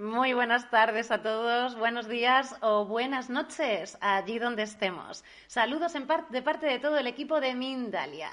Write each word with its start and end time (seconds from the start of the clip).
Muy 0.00 0.32
buenas 0.32 0.70
tardes 0.70 1.10
a 1.10 1.20
todos, 1.20 1.76
buenos 1.76 2.08
días 2.08 2.56
o 2.62 2.86
buenas 2.86 3.28
noches 3.28 3.98
allí 4.00 4.38
donde 4.38 4.62
estemos. 4.62 5.22
Saludos 5.46 5.92
de 5.92 6.40
parte 6.40 6.64
de 6.64 6.78
todo 6.78 6.96
el 6.96 7.06
equipo 7.06 7.38
de 7.38 7.54
Mindalia. 7.54 8.30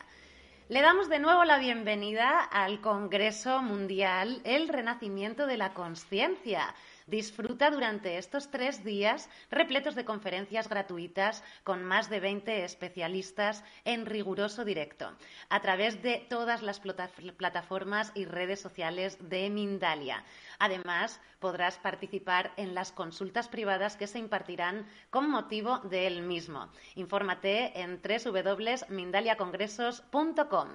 Le 0.70 0.82
damos 0.82 1.10
de 1.10 1.20
nuevo 1.20 1.44
la 1.44 1.58
bienvenida 1.58 2.40
al 2.40 2.80
Congreso 2.80 3.62
Mundial 3.62 4.40
El 4.46 4.70
Renacimiento 4.70 5.46
de 5.46 5.58
la 5.58 5.74
Conciencia 5.74 6.74
Disfruta 7.08 7.72
durante 7.72 8.18
estos 8.18 8.52
tres 8.52 8.84
días 8.84 9.30
repletos 9.50 9.96
de 9.96 10.04
conferencias 10.04 10.68
gratuitas 10.68 11.42
con 11.64 11.86
más 11.86 12.10
de 12.10 12.20
20 12.20 12.66
especialistas 12.66 13.64
en 13.86 14.06
riguroso 14.06 14.66
directo 14.66 15.16
a 15.48 15.62
través 15.62 16.04
de 16.04 16.26
todas 16.30 16.62
las 16.62 16.82
plataformas 16.82 18.12
y 18.14 18.26
redes 18.26 18.60
sociales 18.60 19.18
de 19.22 19.50
Mindalia. 19.50 20.26
Además, 20.60 21.22
podrás 21.40 21.78
participar 21.78 22.52
en 22.58 22.76
las 22.76 22.92
consultas 22.92 23.48
privadas 23.48 23.96
que 23.96 24.08
se 24.08 24.20
impartirán 24.20 24.86
con 25.10 25.30
motivo 25.30 25.80
del 25.80 26.24
mismo. 26.24 26.68
Infórmate 26.96 27.80
en 27.80 28.02
www.mindaliacongresos.com. 28.02 30.68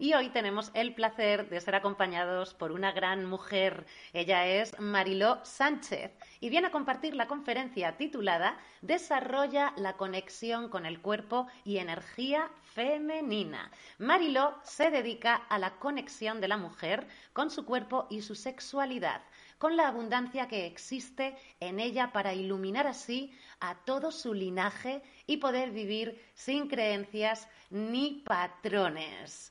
Y 0.00 0.14
hoy 0.14 0.28
tenemos 0.28 0.70
el 0.74 0.94
placer 0.94 1.48
de 1.48 1.60
ser 1.60 1.74
acompañados 1.74 2.54
por 2.54 2.70
una 2.70 2.92
gran 2.92 3.24
mujer. 3.24 3.84
Ella 4.12 4.46
es 4.46 4.78
Mariló 4.78 5.40
Sánchez 5.42 6.12
y 6.38 6.50
viene 6.50 6.68
a 6.68 6.70
compartir 6.70 7.16
la 7.16 7.26
conferencia 7.26 7.96
titulada 7.96 8.56
Desarrolla 8.80 9.72
la 9.76 9.94
conexión 9.94 10.68
con 10.68 10.86
el 10.86 11.00
cuerpo 11.00 11.48
y 11.64 11.78
energía 11.78 12.48
femenina. 12.62 13.72
Mariló 13.98 14.54
se 14.62 14.92
dedica 14.92 15.34
a 15.34 15.58
la 15.58 15.70
conexión 15.80 16.40
de 16.40 16.46
la 16.46 16.58
mujer 16.58 17.08
con 17.32 17.50
su 17.50 17.64
cuerpo 17.64 18.06
y 18.08 18.22
su 18.22 18.36
sexualidad 18.36 19.20
con 19.58 19.76
la 19.76 19.88
abundancia 19.88 20.46
que 20.46 20.66
existe 20.66 21.36
en 21.58 21.80
ella 21.80 22.12
para 22.12 22.34
iluminar 22.34 22.86
así 22.86 23.36
a 23.58 23.74
todo 23.74 24.12
su 24.12 24.32
linaje 24.32 25.02
y 25.26 25.38
poder 25.38 25.72
vivir 25.72 26.24
sin 26.34 26.68
creencias 26.68 27.48
ni 27.70 28.22
patrones 28.24 29.50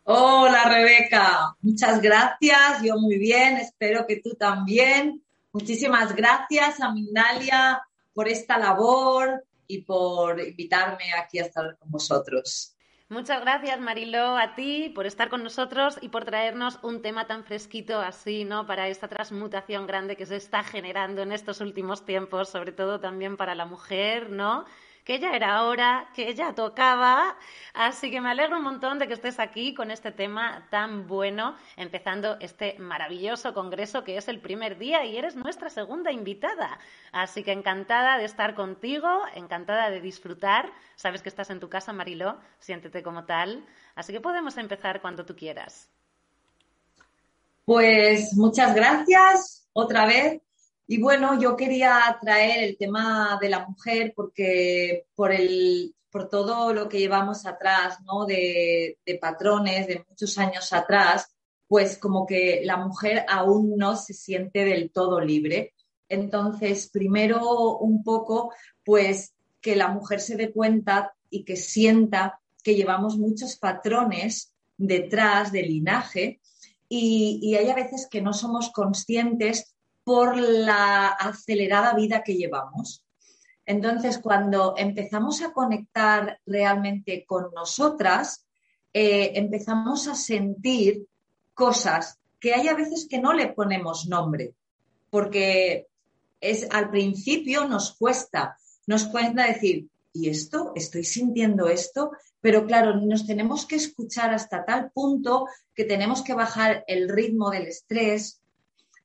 Hola 0.05 0.63
Rebeca, 0.63 1.55
muchas 1.61 2.01
gracias, 2.01 2.81
yo 2.81 2.95
muy 2.97 3.19
bien, 3.19 3.57
espero 3.57 4.07
que 4.07 4.15
tú 4.15 4.31
también. 4.31 5.21
Muchísimas 5.51 6.15
gracias 6.15 6.81
a 6.81 6.91
Mindalia 6.91 7.83
por 8.15 8.27
esta 8.27 8.57
labor, 8.57 9.43
y 9.71 9.81
por 9.81 10.39
invitarme 10.39 11.13
aquí 11.17 11.39
a 11.39 11.43
estar 11.43 11.77
con 11.77 11.89
vosotros. 11.89 12.75
Muchas 13.07 13.41
gracias, 13.41 13.79
Marilo, 13.79 14.37
a 14.37 14.55
ti 14.55 14.89
por 14.95 15.05
estar 15.05 15.29
con 15.29 15.43
nosotros 15.43 15.97
y 16.01 16.09
por 16.09 16.23
traernos 16.23 16.79
un 16.81 17.01
tema 17.01 17.27
tan 17.27 17.43
fresquito 17.43 17.99
así, 17.99 18.45
¿no? 18.45 18.65
Para 18.65 18.87
esta 18.87 19.09
transmutación 19.09 19.85
grande 19.85 20.15
que 20.15 20.25
se 20.25 20.37
está 20.37 20.63
generando 20.63 21.21
en 21.21 21.33
estos 21.33 21.59
últimos 21.59 22.05
tiempos, 22.05 22.47
sobre 22.49 22.71
todo 22.71 23.01
también 23.01 23.35
para 23.35 23.53
la 23.53 23.65
mujer, 23.65 24.29
¿no? 24.29 24.65
Que 25.03 25.19
ya 25.19 25.35
era 25.35 25.63
hora, 25.63 26.09
que 26.13 26.33
ya 26.33 26.53
tocaba. 26.53 27.35
Así 27.73 28.11
que 28.11 28.21
me 28.21 28.29
alegro 28.29 28.57
un 28.57 28.63
montón 28.63 28.99
de 28.99 29.07
que 29.07 29.13
estés 29.13 29.39
aquí 29.39 29.73
con 29.73 29.91
este 29.91 30.11
tema 30.11 30.67
tan 30.69 31.07
bueno, 31.07 31.55
empezando 31.77 32.37
este 32.39 32.77
maravilloso 32.79 33.53
congreso 33.53 34.03
que 34.03 34.17
es 34.17 34.27
el 34.27 34.39
primer 34.39 34.77
día 34.77 35.05
y 35.05 35.17
eres 35.17 35.35
nuestra 35.35 35.69
segunda 35.69 36.11
invitada. 36.11 36.79
Así 37.11 37.43
que 37.43 37.51
encantada 37.51 38.17
de 38.17 38.25
estar 38.25 38.55
contigo, 38.55 39.09
encantada 39.35 39.89
de 39.89 40.01
disfrutar. 40.01 40.71
Sabes 40.95 41.21
que 41.21 41.29
estás 41.29 41.49
en 41.49 41.59
tu 41.59 41.69
casa, 41.69 41.93
Mariló, 41.93 42.37
siéntete 42.59 43.03
como 43.03 43.25
tal. 43.25 43.65
Así 43.95 44.13
que 44.13 44.21
podemos 44.21 44.57
empezar 44.57 45.01
cuando 45.01 45.25
tú 45.25 45.35
quieras. 45.35 45.89
Pues 47.65 48.33
muchas 48.33 48.75
gracias 48.75 49.67
otra 49.73 50.05
vez 50.05 50.41
y 50.91 50.97
bueno, 50.97 51.39
yo 51.39 51.55
quería 51.55 52.17
traer 52.19 52.65
el 52.65 52.75
tema 52.75 53.39
de 53.41 53.47
la 53.47 53.65
mujer 53.65 54.11
porque 54.13 55.05
por, 55.15 55.31
el, 55.31 55.95
por 56.09 56.27
todo 56.27 56.73
lo 56.73 56.89
que 56.89 56.99
llevamos 56.99 57.45
atrás, 57.45 57.99
¿no? 58.03 58.25
De, 58.25 58.97
patrones 59.21 59.87
de 59.87 60.03
muchos 60.09 60.37
años 60.37 60.73
atrás, 60.73 61.33
pues 61.65 61.97
como 61.97 62.25
que 62.25 62.59
la 62.65 62.75
mujer 62.75 63.23
aún 63.29 63.77
no 63.77 63.95
se 63.95 64.13
siente 64.13 64.65
del 64.65 64.91
todo 64.91 65.21
libre. 65.21 65.73
Entonces, 66.09 66.89
primero 66.89 67.77
un 67.77 68.03
poco, 68.03 68.51
pues 68.83 69.33
que 69.61 69.77
la 69.77 69.87
mujer 69.87 70.19
se 70.19 70.35
dé 70.35 70.51
cuenta 70.51 71.13
y 71.29 71.45
que 71.45 71.55
sienta 71.55 72.41
que 72.61 72.75
llevamos 72.75 73.17
muchos 73.17 73.55
patrones 73.55 74.51
detrás 74.75 75.53
del 75.53 75.69
linaje 75.69 76.41
y, 76.89 77.39
y 77.41 77.55
hay 77.55 77.69
a 77.69 77.75
veces 77.75 78.09
que 78.11 78.21
no 78.21 78.33
somos 78.33 78.71
conscientes 78.71 79.70
por 80.11 80.35
la 80.35 81.07
acelerada 81.07 81.93
vida 81.93 82.21
que 82.21 82.35
llevamos. 82.35 83.01
Entonces, 83.65 84.17
cuando 84.17 84.73
empezamos 84.75 85.41
a 85.41 85.53
conectar 85.53 86.37
realmente 86.45 87.23
con 87.25 87.53
nosotras, 87.55 88.45
eh, 88.91 89.31
empezamos 89.35 90.09
a 90.09 90.15
sentir 90.15 91.05
cosas 91.53 92.19
que 92.41 92.53
hay 92.53 92.67
a 92.67 92.75
veces 92.75 93.07
que 93.09 93.21
no 93.21 93.31
le 93.31 93.53
ponemos 93.53 94.05
nombre, 94.09 94.53
porque 95.09 95.87
es 96.41 96.67
al 96.71 96.89
principio 96.89 97.69
nos 97.69 97.95
cuesta, 97.95 98.57
nos 98.87 99.05
cuesta 99.05 99.45
decir, 99.45 99.87
¿y 100.11 100.27
esto? 100.27 100.73
¿Estoy 100.75 101.05
sintiendo 101.05 101.69
esto? 101.69 102.11
Pero 102.41 102.65
claro, 102.65 102.97
nos 102.97 103.25
tenemos 103.25 103.65
que 103.65 103.77
escuchar 103.77 104.33
hasta 104.33 104.65
tal 104.65 104.91
punto 104.91 105.47
que 105.73 105.85
tenemos 105.85 106.21
que 106.21 106.33
bajar 106.33 106.83
el 106.87 107.07
ritmo 107.07 107.49
del 107.49 107.67
estrés, 107.67 108.40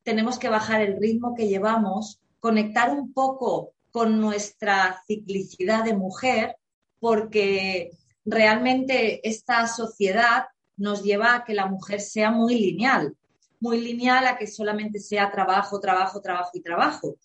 tenemos 0.07 0.39
que 0.39 0.49
bajar 0.49 0.83
el 0.83 1.01
ritmo 1.01 1.35
que 1.35 1.49
llevamos, 1.49 2.21
conectar 2.39 2.91
un 2.91 3.13
poco 3.13 3.75
con 3.91 4.21
nuestra 4.21 5.03
ciclicidad 5.05 5.83
de 5.83 5.97
mujer, 5.97 6.57
porque 7.01 7.91
realmente 8.25 9.29
esta 9.29 9.67
sociedad 9.67 10.45
nos 10.77 11.03
lleva 11.03 11.35
a 11.35 11.45
que 11.45 11.55
la 11.55 11.67
mujer 11.67 12.01
sea 12.01 12.31
muy 12.31 12.55
lineal, 12.55 13.17
muy 13.59 13.81
lineal 13.81 14.29
a 14.29 14.39
que 14.39 14.47
solamente 14.47 15.01
sea 15.01 15.33
trabajo, 15.33 15.81
trabajo, 15.81 16.21
trabajo 16.21 16.53
y 16.55 16.63
trabajo, 16.63 17.17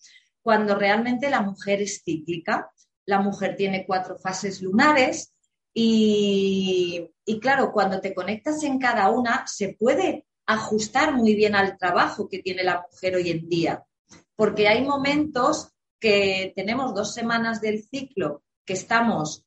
cuando 0.41 0.73
realmente 0.73 1.29
la 1.29 1.41
mujer 1.41 1.83
es 1.83 2.01
cíclica. 2.03 2.71
La 3.05 3.19
mujer 3.19 3.55
tiene 3.55 3.85
cuatro 3.85 4.17
fases 4.17 4.61
lunares 4.61 5.33
y, 5.73 7.09
claro, 7.41 7.71
cuando 7.71 8.01
te 8.01 8.13
conectas 8.13 8.63
en 8.63 8.79
cada 8.79 9.09
una, 9.11 9.45
se 9.45 9.75
puede 9.79 10.25
ajustar 10.53 11.13
muy 11.13 11.35
bien 11.35 11.55
al 11.55 11.77
trabajo 11.77 12.27
que 12.27 12.39
tiene 12.39 12.63
la 12.63 12.85
mujer 12.89 13.15
hoy 13.15 13.29
en 13.29 13.47
día. 13.47 13.85
Porque 14.35 14.67
hay 14.67 14.83
momentos 14.83 15.69
que 15.99 16.51
tenemos 16.55 16.95
dos 16.95 17.13
semanas 17.13 17.61
del 17.61 17.83
ciclo 17.83 18.43
que 18.65 18.73
estamos 18.73 19.45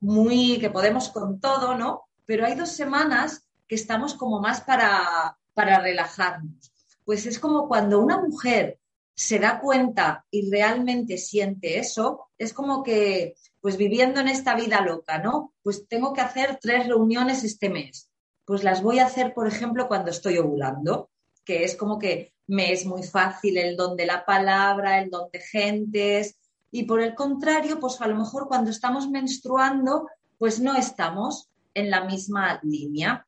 muy, 0.00 0.58
que 0.58 0.70
podemos 0.70 1.08
con 1.08 1.40
todo, 1.40 1.76
¿no? 1.76 2.02
Pero 2.26 2.46
hay 2.46 2.54
dos 2.54 2.70
semanas 2.70 3.48
que 3.66 3.74
estamos 3.74 4.14
como 4.14 4.40
más 4.40 4.60
para, 4.60 5.38
para 5.54 5.80
relajarnos. 5.80 6.72
Pues 7.04 7.26
es 7.26 7.38
como 7.38 7.68
cuando 7.68 8.00
una 8.00 8.18
mujer 8.20 8.78
se 9.14 9.38
da 9.38 9.60
cuenta 9.60 10.26
y 10.30 10.50
realmente 10.50 11.18
siente 11.18 11.78
eso, 11.78 12.28
es 12.36 12.52
como 12.52 12.82
que, 12.82 13.34
pues 13.60 13.76
viviendo 13.76 14.20
en 14.20 14.28
esta 14.28 14.54
vida 14.54 14.80
loca, 14.80 15.18
¿no? 15.18 15.54
Pues 15.62 15.86
tengo 15.88 16.12
que 16.12 16.20
hacer 16.20 16.58
tres 16.60 16.86
reuniones 16.86 17.44
este 17.44 17.70
mes 17.70 18.10
pues 18.44 18.62
las 18.62 18.82
voy 18.82 18.98
a 18.98 19.06
hacer, 19.06 19.34
por 19.34 19.46
ejemplo, 19.46 19.88
cuando 19.88 20.10
estoy 20.10 20.38
ovulando, 20.38 21.10
que 21.44 21.64
es 21.64 21.76
como 21.76 21.98
que 21.98 22.32
me 22.46 22.72
es 22.72 22.84
muy 22.84 23.02
fácil 23.02 23.56
el 23.56 23.76
don 23.76 23.96
de 23.96 24.06
la 24.06 24.24
palabra, 24.24 25.00
el 25.00 25.10
don 25.10 25.28
de 25.32 25.40
gentes, 25.40 26.36
y 26.70 26.84
por 26.84 27.00
el 27.00 27.14
contrario, 27.14 27.78
pues 27.78 28.00
a 28.00 28.06
lo 28.06 28.16
mejor 28.16 28.48
cuando 28.48 28.70
estamos 28.70 29.08
menstruando, 29.08 30.08
pues 30.38 30.60
no 30.60 30.74
estamos 30.74 31.48
en 31.72 31.90
la 31.90 32.04
misma 32.04 32.60
línea. 32.62 33.26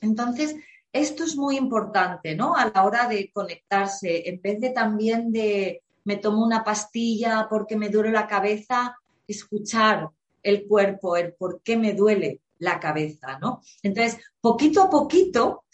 Entonces, 0.00 0.56
esto 0.92 1.24
es 1.24 1.36
muy 1.36 1.56
importante, 1.56 2.34
¿no? 2.34 2.54
A 2.54 2.66
la 2.66 2.84
hora 2.84 3.06
de 3.06 3.30
conectarse, 3.32 4.28
en 4.28 4.42
vez 4.42 4.60
de 4.60 4.70
también 4.70 5.30
de 5.30 5.82
me 6.04 6.16
tomo 6.16 6.44
una 6.44 6.64
pastilla 6.64 7.46
porque 7.48 7.76
me 7.76 7.90
duele 7.90 8.10
la 8.10 8.26
cabeza, 8.26 8.96
escuchar 9.28 10.08
el 10.42 10.66
cuerpo, 10.66 11.16
el 11.16 11.34
por 11.34 11.62
qué 11.62 11.76
me 11.76 11.92
duele 11.92 12.40
la 12.60 12.78
cabeza, 12.78 13.38
¿no? 13.40 13.60
Entonces, 13.82 14.18
poquito 14.40 14.82
a 14.82 14.90
poquito 14.90 15.64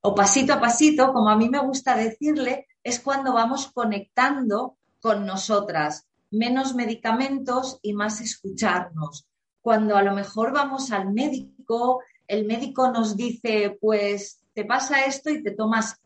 o 0.00 0.14
pasito 0.14 0.54
a 0.54 0.60
pasito, 0.60 1.12
como 1.12 1.28
a 1.28 1.36
mí 1.36 1.48
me 1.48 1.60
gusta 1.60 1.96
decirle, 1.96 2.66
es 2.82 3.00
cuando 3.00 3.34
vamos 3.34 3.70
conectando 3.72 4.78
con 5.00 5.26
nosotras, 5.26 6.06
menos 6.30 6.74
medicamentos 6.74 7.78
y 7.82 7.92
más 7.92 8.20
escucharnos. 8.20 9.26
Cuando 9.60 9.96
a 9.96 10.02
lo 10.02 10.14
mejor 10.14 10.52
vamos 10.52 10.92
al 10.92 11.12
médico, 11.12 12.02
el 12.26 12.46
médico 12.46 12.90
nos 12.90 13.16
dice, 13.16 13.76
pues 13.80 14.40
te 14.54 14.64
pasa 14.64 15.04
esto 15.04 15.30
y 15.30 15.42
te 15.42 15.50
tomas 15.50 16.00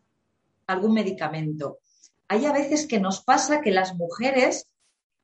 algún 0.66 0.94
medicamento. 0.94 1.78
Hay 2.28 2.46
a 2.46 2.52
veces 2.52 2.86
que 2.86 3.00
nos 3.00 3.22
pasa 3.22 3.60
que 3.60 3.70
las 3.70 3.94
mujeres, 3.94 4.68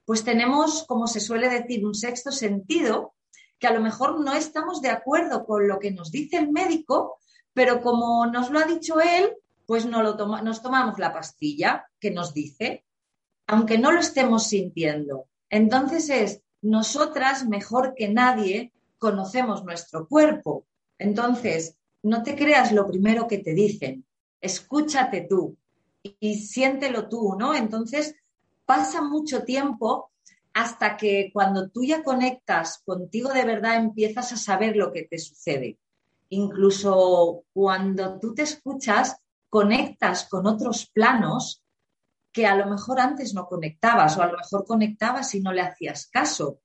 pues 0.05 0.25
tenemos, 0.25 0.85
como 0.87 1.07
se 1.07 1.21
suele 1.21 1.49
decir, 1.49 1.87
un 1.87 1.95
sexto 1.95 2.31
sentido, 2.31 3.15
que 3.59 3.67
a 3.67 3.73
lo 3.73 3.81
mejor 3.81 4.21
no 4.21 4.35
estamos 4.35 4.81
de 4.81 4.91
acuerdo 4.91 5.45
con 5.45 5.67
lo 5.67 5.79
que 5.79 5.91
nos 5.91 6.11
dice 6.11 6.37
el 6.37 6.51
médico, 6.51 7.19
pero 7.53 7.81
como 7.81 8.27
nos 8.27 8.51
lo 8.51 8.59
ha 8.59 8.65
dicho 8.65 9.01
él, 9.01 9.37
pues 9.67 9.85
no 9.85 10.03
nos 10.03 10.63
tomamos 10.63 10.99
la 10.99 11.13
pastilla 11.13 11.87
que 12.01 12.11
nos 12.11 12.33
dice, 12.33 12.85
aunque 13.47 13.79
no 13.79 13.93
lo 13.93 14.01
estemos 14.01 14.47
sintiendo. 14.47 15.27
Entonces 15.51 16.09
es, 16.09 16.43
nosotras 16.63 17.47
mejor 17.47 17.95
que 17.95 18.09
nadie 18.09 18.73
conocemos 18.99 19.65
nuestro 19.65 20.07
cuerpo. 20.07 20.67
Entonces, 20.99 21.77
no 22.03 22.23
te 22.23 22.35
creas 22.37 22.73
lo 22.73 22.87
primero 22.87 23.27
que 23.27 23.39
te 23.39 23.55
dicen, 23.55 24.05
escúchate 24.41 25.27
tú 25.29 25.57
y, 26.03 26.37
siéntelo 26.37 27.09
tú, 27.09 27.37
¿no? 27.39 27.55
Entonces, 27.55 28.15
pasa 28.65 29.03
mucho 29.03 29.45
tiempo 29.45 30.11
hasta 30.55 30.97
que 30.97 31.31
cuando 31.33 31.69
tú 31.69 31.85
ya 31.85 32.03
conectas 32.03 32.83
contigo 32.85 33.33
de 33.33 33.45
verdad 33.45 33.77
empiezas 33.77 34.33
a 34.33 34.37
saber 34.37 34.77
lo 34.77 34.93
que 34.93 35.05
te 35.05 35.19
sucede. 35.19 35.79
Incluso 36.31 37.45
cuando 37.53 38.19
tú 38.19 38.35
te 38.35 38.43
escuchas, 38.43 39.17
conectas 39.49 40.29
con 40.29 40.47
otros 40.47 40.91
planos 40.93 41.63
que 42.33 42.47
a 42.47 42.55
lo 42.55 42.67
mejor 42.67 43.01
antes 43.01 43.35
no 43.35 43.47
conectabas 43.47 44.17
o 44.17 44.23
a 44.23 44.27
lo 44.27 44.37
mejor 44.37 44.67
conectabas 44.67 45.35
y 45.35 45.41
no 45.41 45.53
le 45.53 45.63
hacías 45.63 46.09
caso. 46.09 46.61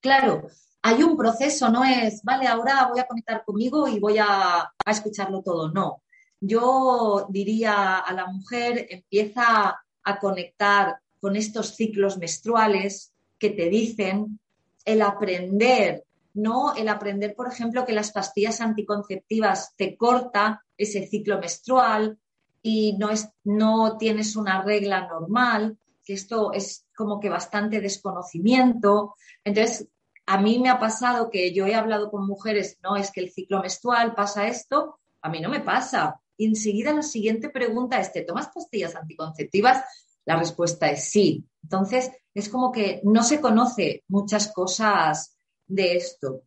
Claro, 0.00 0.46
hay 0.82 1.02
un 1.02 1.16
proceso, 1.16 1.68
no 1.68 1.84
es, 1.84 2.22
vale, 2.22 2.46
ahora 2.46 2.86
voy 2.88 3.00
a 3.00 3.06
conectar 3.06 3.44
conmigo 3.44 3.88
y 3.88 3.98
voy 3.98 4.18
a, 4.18 4.60
a 4.60 4.90
escucharlo 4.90 5.42
todo, 5.42 5.70
no. 5.70 6.02
Yo 6.40 7.26
diría 7.30 7.98
a 7.98 8.12
la 8.12 8.26
mujer, 8.26 8.86
empieza 8.88 9.82
a 10.04 10.18
conectar 10.20 11.00
con 11.20 11.36
estos 11.36 11.74
ciclos 11.74 12.18
menstruales 12.18 13.12
que 13.38 13.50
te 13.50 13.68
dicen 13.68 14.38
el 14.84 15.02
aprender, 15.02 16.04
¿no? 16.34 16.74
El 16.74 16.88
aprender, 16.88 17.34
por 17.34 17.48
ejemplo, 17.48 17.84
que 17.84 17.92
las 17.92 18.12
pastillas 18.12 18.60
anticonceptivas 18.60 19.74
te 19.76 19.96
corta 19.96 20.64
ese 20.76 21.06
ciclo 21.06 21.38
menstrual 21.38 22.18
y 22.62 22.96
no, 22.98 23.10
es, 23.10 23.28
no 23.44 23.96
tienes 23.98 24.36
una 24.36 24.62
regla 24.62 25.06
normal, 25.06 25.78
que 26.04 26.14
esto 26.14 26.52
es 26.52 26.86
como 26.96 27.20
que 27.20 27.28
bastante 27.28 27.80
desconocimiento. 27.80 29.14
Entonces, 29.44 29.88
a 30.26 30.38
mí 30.38 30.58
me 30.58 30.68
ha 30.68 30.78
pasado 30.78 31.30
que 31.30 31.52
yo 31.52 31.66
he 31.66 31.74
hablado 31.74 32.10
con 32.10 32.26
mujeres, 32.26 32.78
no, 32.82 32.96
es 32.96 33.10
que 33.10 33.20
el 33.20 33.30
ciclo 33.30 33.60
menstrual 33.60 34.14
pasa 34.14 34.46
esto, 34.46 34.98
a 35.22 35.28
mí 35.28 35.40
no 35.40 35.48
me 35.48 35.60
pasa. 35.60 36.20
Y 36.36 36.46
enseguida 36.46 36.92
la 36.92 37.02
siguiente 37.02 37.48
pregunta 37.48 37.98
es, 37.98 38.12
¿te 38.12 38.22
tomas 38.22 38.48
pastillas 38.48 38.94
anticonceptivas? 38.94 39.82
La 40.28 40.36
respuesta 40.36 40.90
es 40.90 41.10
sí. 41.10 41.42
Entonces, 41.62 42.10
es 42.34 42.50
como 42.50 42.70
que 42.70 43.00
no 43.02 43.22
se 43.22 43.40
conoce 43.40 44.04
muchas 44.08 44.52
cosas 44.52 45.38
de 45.66 45.96
esto. 45.96 46.42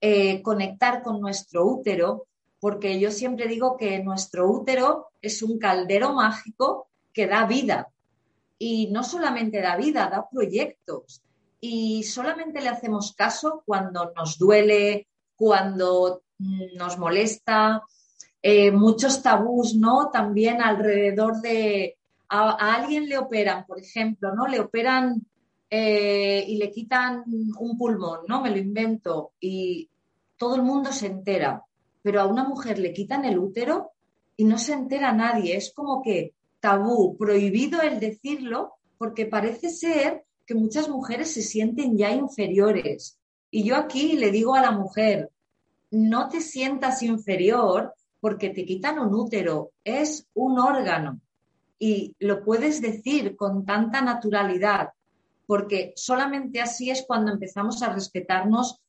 Eh, 0.00 0.40
conectar 0.42 1.02
con 1.02 1.20
nuestro 1.20 1.66
útero, 1.66 2.28
porque 2.60 3.00
yo 3.00 3.10
siempre 3.10 3.48
digo 3.48 3.76
que 3.76 4.00
nuestro 4.00 4.48
útero 4.48 5.08
es 5.20 5.42
un 5.42 5.58
caldero 5.58 6.12
mágico 6.12 6.86
que 7.12 7.26
da 7.26 7.46
vida. 7.46 7.88
Y 8.60 8.92
no 8.92 9.02
solamente 9.02 9.60
da 9.60 9.76
vida, 9.76 10.08
da 10.08 10.28
proyectos. 10.30 11.20
Y 11.60 12.04
solamente 12.04 12.60
le 12.60 12.68
hacemos 12.68 13.12
caso 13.12 13.64
cuando 13.66 14.12
nos 14.14 14.38
duele, 14.38 15.08
cuando 15.34 16.22
nos 16.76 16.96
molesta. 16.96 17.82
Eh, 18.40 18.70
muchos 18.70 19.20
tabús, 19.20 19.74
¿no? 19.74 20.10
También 20.12 20.62
alrededor 20.62 21.40
de 21.40 21.96
a, 22.28 22.74
alguien 22.74 23.08
le 23.08 23.18
operan, 23.18 23.66
por 23.66 23.78
ejemplo, 23.78 24.34
¿no? 24.34 24.46
Le 24.46 24.60
operan 24.60 25.26
eh, 25.70 26.44
y 26.46 26.56
le 26.56 26.70
quitan 26.70 27.24
un 27.26 27.78
pulmón, 27.78 28.20
¿no? 28.28 28.42
Me 28.42 28.50
lo 28.50 28.58
invento 28.58 29.32
y 29.40 29.88
todo 30.36 30.56
el 30.56 30.62
mundo 30.62 30.92
se 30.92 31.06
entera, 31.06 31.64
pero 32.02 32.20
a 32.20 32.26
una 32.26 32.44
mujer 32.44 32.78
le 32.78 32.92
quitan 32.92 33.24
el 33.24 33.38
útero 33.38 33.92
y 34.36 34.44
no 34.44 34.58
se 34.58 34.74
entera 34.74 35.12
nadie. 35.12 35.56
Es 35.56 35.72
como 35.72 36.02
que 36.02 36.34
tabú, 36.60 37.16
prohibido 37.16 37.80
el 37.82 38.00
decirlo, 38.00 38.74
porque 38.98 39.26
parece 39.26 39.70
ser 39.70 40.24
que 40.46 40.54
muchas 40.54 40.88
mujeres 40.88 41.32
se 41.32 41.42
sienten 41.42 41.96
ya 41.96 42.10
inferiores. 42.12 43.18
Y 43.50 43.64
yo 43.64 43.76
aquí 43.76 44.16
le 44.16 44.30
digo 44.30 44.54
a 44.54 44.62
la 44.62 44.70
mujer, 44.70 45.30
no 45.90 46.28
te 46.28 46.40
sientas 46.40 47.02
inferior 47.02 47.94
porque 48.20 48.50
te 48.50 48.64
quitan 48.64 48.98
un 48.98 49.14
útero, 49.14 49.70
es 49.84 50.26
un 50.34 50.58
órgano 50.58 51.20
y 51.78 52.14
lo 52.18 52.44
puedes 52.44 52.80
decir 52.80 53.36
con 53.36 53.64
tanta 53.64 54.00
naturalidad, 54.00 54.90
porque 55.46 55.92
solamente 55.96 56.60
así 56.60 56.90
es 56.90 57.04
cuando 57.06 57.32
empezamos 57.32 57.82
a 57.82 57.92
respetarnos 57.92 58.80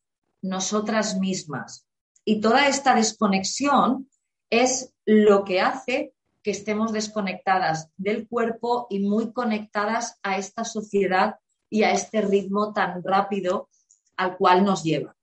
nosotras 0.41 1.19
mismas. 1.19 1.85
Y 2.25 2.41
toda 2.41 2.67
esta 2.67 2.95
desconexión 2.95 4.09
es 4.49 4.93
lo 5.05 5.43
que 5.43 5.61
hace 5.61 6.13
que 6.43 6.51
estemos 6.51 6.93
desconectadas 6.93 7.89
del 7.97 8.27
cuerpo 8.27 8.87
y 8.89 8.99
muy 8.99 9.33
conectadas 9.33 10.17
a 10.23 10.37
esta 10.37 10.63
sociedad 10.63 11.35
y 11.69 11.83
a 11.83 11.91
este 11.91 12.21
ritmo 12.21 12.73
tan 12.73 13.03
rápido 13.03 13.69
al 14.15 14.37
cual 14.37 14.63
nos 14.63 14.83
lleva. 14.83 15.15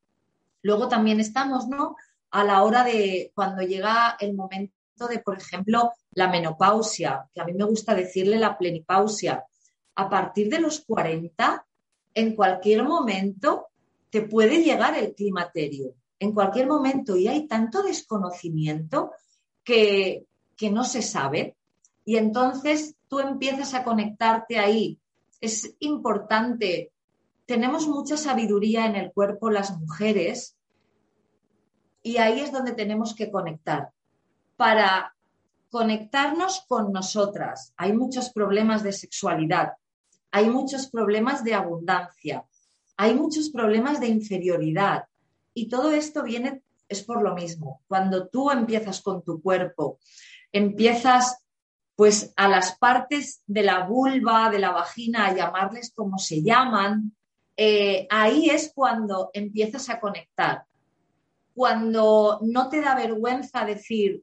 Luego 0.63 0.89
también 0.89 1.21
estamos, 1.21 1.67
¿no? 1.67 1.97
A 2.31 2.45
la 2.45 2.63
hora 2.63 2.85
de 2.85 3.33
cuando 3.35 3.63
llega 3.63 4.17
el 4.21 4.35
momento 4.35 4.75
de, 4.97 5.19
por 5.19 5.37
ejemplo, 5.37 5.93
la 6.13 6.29
menopausia, 6.29 7.29
que 7.35 7.41
a 7.41 7.45
mí 7.45 7.53
me 7.53 7.65
gusta 7.65 7.95
decirle 7.95 8.39
la 8.39 8.57
plenipausia. 8.57 9.45
A 9.97 10.09
partir 10.09 10.49
de 10.49 10.61
los 10.61 10.81
40, 10.81 11.67
en 12.15 12.37
cualquier 12.37 12.85
momento 12.85 13.69
te 14.11 14.23
puede 14.23 14.63
llegar 14.63 14.97
el 14.97 15.15
climaterio, 15.15 15.95
en 16.19 16.33
cualquier 16.33 16.69
momento, 16.69 17.17
y 17.17 17.27
hay 17.27 17.49
tanto 17.49 17.83
desconocimiento 17.83 19.11
que, 19.65 20.27
que 20.57 20.71
no 20.71 20.85
se 20.85 21.03
sabe. 21.03 21.57
Y 22.05 22.17
entonces 22.17 22.95
tú 23.09 23.19
empiezas 23.19 23.75
a 23.75 23.83
conectarte 23.83 24.59
ahí. 24.59 25.01
Es 25.41 25.75
importante, 25.81 26.93
tenemos 27.47 27.89
mucha 27.89 28.17
sabiduría 28.17 28.87
en 28.87 28.95
el 28.95 29.13
cuerpo 29.13 29.51
las 29.51 29.77
mujeres 29.77 30.57
y 32.03 32.19
ahí 32.19 32.41
es 32.41 32.53
donde 32.53 32.73
tenemos 32.73 33.15
que 33.15 33.31
conectar 33.31 33.94
para 34.57 35.15
conectarnos 35.71 36.65
con 36.69 36.93
nosotras. 36.93 37.73
Hay 37.77 37.93
muchos 37.93 38.31
problemas 38.31 38.83
de 38.83 38.93
sexualidad, 38.93 39.73
hay 40.31 40.49
muchos 40.49 40.89
problemas 40.89 41.43
de 41.43 41.55
abundancia, 41.55 42.45
hay 42.97 43.15
muchos 43.15 43.51
problemas 43.51 44.01
de 44.01 44.09
inferioridad 44.09 45.05
y 45.53 45.69
todo 45.69 45.91
esto 45.91 46.23
viene 46.23 46.63
es 46.89 47.03
por 47.03 47.23
lo 47.23 47.35
mismo. 47.35 47.81
Cuando 47.89 48.29
tú 48.29 48.51
empiezas 48.51 49.01
con 49.01 49.23
tu 49.23 49.41
cuerpo, 49.43 49.99
empiezas 50.53 51.39
pues 51.97 52.33
a 52.37 52.49
las 52.49 52.77
partes 52.79 53.43
de 53.47 53.63
la 53.63 53.85
vulva, 53.85 54.51
de 54.51 54.59
la 54.59 54.73
vagina, 54.73 55.27
a 55.27 55.35
llamarles 55.35 55.93
como 55.95 56.19
se 56.19 56.43
llaman, 56.43 57.15
eh, 57.57 58.07
ahí 58.11 58.51
es 58.51 58.73
cuando 58.75 59.31
empiezas 59.33 59.89
a 59.89 60.01
conectar. 60.01 60.65
Cuando 61.55 62.41
no 62.43 62.69
te 62.69 62.81
da 62.81 62.97
vergüenza 62.97 63.65
decir, 63.65 64.23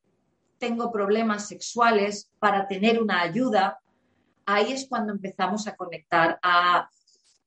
tengo 0.62 0.91
problemas 0.91 1.48
sexuales 1.48 2.32
para 2.38 2.68
tener 2.68 3.01
una 3.01 3.22
ayuda, 3.24 3.80
ahí 4.46 4.72
es 4.72 4.86
cuando 4.88 5.12
empezamos 5.12 5.68
a 5.68 5.75
conectar, 5.75 6.39
a 6.44 6.88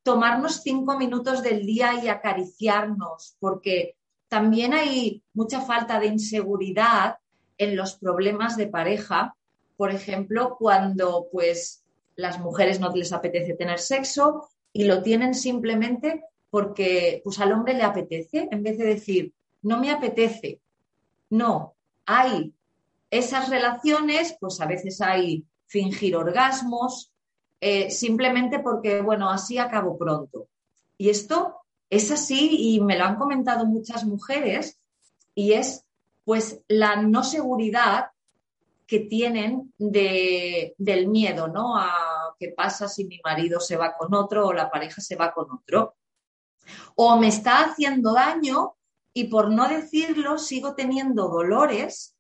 tomarnos 0.03 0.63
cinco 0.63 0.99
minutos 0.99 1.41
del 1.41 1.65
día 1.65 1.95
y 2.03 2.09
acariciarnos, 2.09 3.37
porque 3.39 3.97
también 4.29 4.75
hay 4.75 5.23
mucha 5.33 5.61
falta 5.61 6.01
de 6.01 6.09
inseguridad 6.09 7.19
en 7.57 7.77
los 7.77 7.95
problemas 7.95 8.57
de 8.57 8.67
pareja, 8.67 9.37
por 9.77 9.93
ejemplo, 9.93 10.57
cuando 10.59 11.29
pues 11.31 11.85
las 12.17 12.41
mujeres 12.41 12.81
no 12.81 12.91
les 12.91 13.13
apetece 13.13 13.55
tener 13.55 13.79
sexo 13.79 14.49
y 14.73 14.85
lo 14.85 15.03
tienen 15.03 15.35
simplemente 15.35 16.25
porque 16.51 17.21
pues 17.23 17.39
al 17.39 17.53
hombre 17.53 17.75
le 17.75 17.85
apetece, 17.85 18.49
en 18.51 18.63
vez 18.65 18.77
de 18.77 18.87
decir, 18.87 19.33
no 19.63 19.79
me 19.79 19.93
apetece. 19.93 20.61
No, 21.31 21.75
hay 22.07 22.53
esas 23.19 23.49
relaciones, 23.49 24.37
pues 24.41 24.61
a 24.61 24.67
veces 24.67 25.01
hay 25.01 25.45
fingir 25.67 26.17
orgasmos, 26.17 27.13
eh, 27.61 27.89
simplemente 27.91 28.59
porque, 28.59 29.01
bueno, 29.03 29.31
así 29.31 29.57
acabo 29.57 29.97
pronto. 29.97 30.49
Y 30.99 31.11
esto 31.11 31.61
es 31.91 32.11
así 32.11 32.75
y 32.75 32.81
me 32.81 32.99
lo 32.99 33.05
han 33.05 33.17
comentado 33.17 33.67
muchas 33.67 34.05
mujeres 34.05 34.81
y 35.35 35.53
es 35.53 35.85
pues 36.25 36.61
la 36.69 36.97
no 36.97 37.23
seguridad 37.23 38.07
que 38.87 39.01
tienen 39.01 39.73
de, 39.79 40.75
del 40.79 41.07
miedo, 41.07 41.49
¿no? 41.49 41.77
A 41.77 42.35
qué 42.39 42.49
pasa 42.49 42.89
si 42.89 43.05
mi 43.05 43.21
marido 43.23 43.61
se 43.61 43.77
va 43.77 43.97
con 43.97 44.13
otro 44.15 44.49
o 44.49 44.53
la 44.53 44.71
pareja 44.71 45.01
se 45.01 45.17
va 45.17 45.33
con 45.33 45.51
otro. 45.53 45.95
O 46.97 47.17
me 47.19 47.29
está 47.29 47.65
haciendo 47.65 48.13
daño 48.13 48.75
y 49.13 49.25
por 49.25 49.51
no 49.51 49.69
decirlo 49.69 50.39
sigo 50.39 50.75
teniendo 50.75 51.29
dolores, 51.29 52.14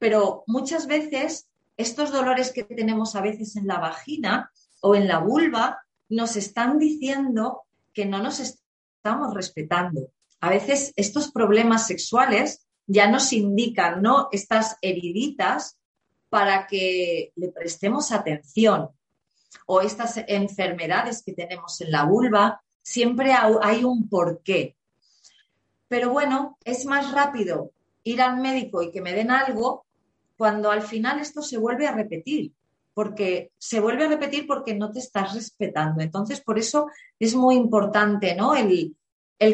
pero 0.00 0.44
muchas 0.46 0.86
veces 0.86 1.46
estos 1.76 2.10
dolores 2.10 2.52
que 2.52 2.64
tenemos 2.64 3.14
a 3.14 3.20
veces 3.20 3.54
en 3.56 3.66
la 3.66 3.78
vagina 3.78 4.50
o 4.80 4.94
en 4.94 5.06
la 5.06 5.18
vulva 5.18 5.84
nos 6.08 6.36
están 6.36 6.78
diciendo 6.78 7.62
que 7.92 8.06
no 8.06 8.22
nos 8.22 8.40
estamos 8.40 9.34
respetando. 9.34 10.08
A 10.40 10.48
veces 10.48 10.94
estos 10.96 11.30
problemas 11.30 11.86
sexuales 11.86 12.66
ya 12.86 13.08
nos 13.08 13.32
indican, 13.34 14.00
¿no? 14.00 14.28
Estas 14.32 14.78
heriditas 14.80 15.78
para 16.30 16.66
que 16.66 17.32
le 17.36 17.48
prestemos 17.48 18.10
atención. 18.10 18.88
O 19.66 19.82
estas 19.82 20.16
enfermedades 20.28 21.22
que 21.22 21.34
tenemos 21.34 21.78
en 21.82 21.90
la 21.90 22.04
vulva, 22.04 22.62
siempre 22.80 23.32
hay 23.34 23.84
un 23.84 24.08
porqué. 24.08 24.76
Pero 25.88 26.10
bueno, 26.10 26.56
es 26.64 26.86
más 26.86 27.12
rápido 27.12 27.72
ir 28.02 28.22
al 28.22 28.38
médico 28.38 28.82
y 28.82 28.90
que 28.90 29.02
me 29.02 29.12
den 29.12 29.30
algo 29.30 29.84
cuando 30.40 30.70
al 30.70 30.80
final 30.80 31.20
esto 31.20 31.42
se 31.42 31.58
vuelve 31.58 31.86
a 31.86 31.92
repetir, 31.92 32.54
porque 32.94 33.52
se 33.58 33.78
vuelve 33.78 34.06
a 34.06 34.08
repetir 34.08 34.46
porque 34.46 34.74
no 34.74 34.90
te 34.90 35.00
estás 35.00 35.34
respetando. 35.34 36.00
Entonces, 36.00 36.40
por 36.40 36.58
eso 36.58 36.86
es 37.18 37.34
muy 37.34 37.56
importante, 37.56 38.34
¿no? 38.34 38.54
El, 38.54 38.96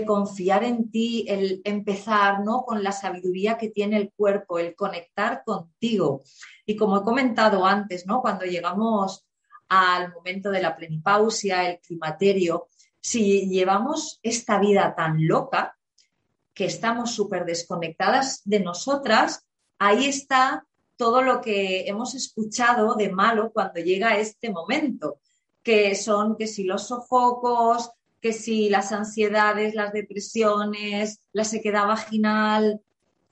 confiar 0.06 0.62
en 0.62 0.88
ti, 0.88 1.26
el 1.26 1.60
empezar 1.64 2.44
¿no? 2.44 2.62
con 2.62 2.84
la 2.84 2.92
sabiduría 2.92 3.58
que 3.58 3.70
tiene 3.70 3.96
el 3.96 4.12
cuerpo, 4.12 4.60
el 4.60 4.76
conectar 4.76 5.42
contigo. 5.44 6.22
Y 6.64 6.76
como 6.76 6.98
he 6.98 7.02
comentado 7.02 7.66
antes, 7.66 8.06
¿no? 8.06 8.22
cuando 8.22 8.44
llegamos 8.44 9.26
al 9.68 10.12
momento 10.12 10.50
de 10.50 10.62
la 10.62 10.76
plenipausia, 10.76 11.68
el 11.68 11.80
climaterio, 11.80 12.68
si 13.00 13.48
llevamos 13.48 14.20
esta 14.22 14.60
vida 14.60 14.94
tan 14.94 15.26
loca, 15.26 15.76
que 16.54 16.66
estamos 16.66 17.12
súper 17.12 17.44
desconectadas 17.44 18.42
de 18.44 18.60
nosotras, 18.60 19.44
ahí 19.80 20.06
está 20.06 20.64
todo 20.96 21.22
lo 21.22 21.40
que 21.40 21.88
hemos 21.88 22.14
escuchado 22.14 22.94
de 22.94 23.10
malo 23.10 23.52
cuando 23.52 23.80
llega 23.80 24.18
este 24.18 24.50
momento, 24.50 25.18
que 25.62 25.94
son 25.94 26.36
que 26.36 26.46
si 26.46 26.64
los 26.64 26.88
sofocos, 26.88 27.90
que 28.20 28.32
si 28.32 28.68
las 28.68 28.92
ansiedades, 28.92 29.74
las 29.74 29.92
depresiones, 29.92 31.20
la 31.32 31.44
sequedad 31.44 31.86
vaginal, 31.86 32.80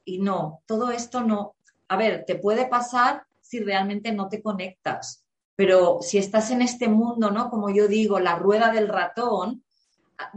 y 0.04 0.18
no, 0.18 0.62
todo 0.66 0.90
esto 0.90 1.23
no. 1.23 1.54
A 1.88 1.97
ver, 1.97 2.25
te 2.26 2.37
puede 2.37 2.66
pasar 2.66 3.25
si 3.40 3.61
realmente 3.61 4.12
no 4.12 4.28
te 4.28 4.42
conectas, 4.42 5.25
pero 5.56 5.99
si 6.02 6.18
estás 6.18 6.50
en 6.50 6.62
este 6.62 6.88
mundo, 6.88 7.30
¿no? 7.30 7.50
Como 7.50 7.71
yo 7.71 7.88
digo, 7.88 8.18
la 8.21 8.37
rueda 8.37 8.71
del 8.73 8.88
ratón, 8.88 9.64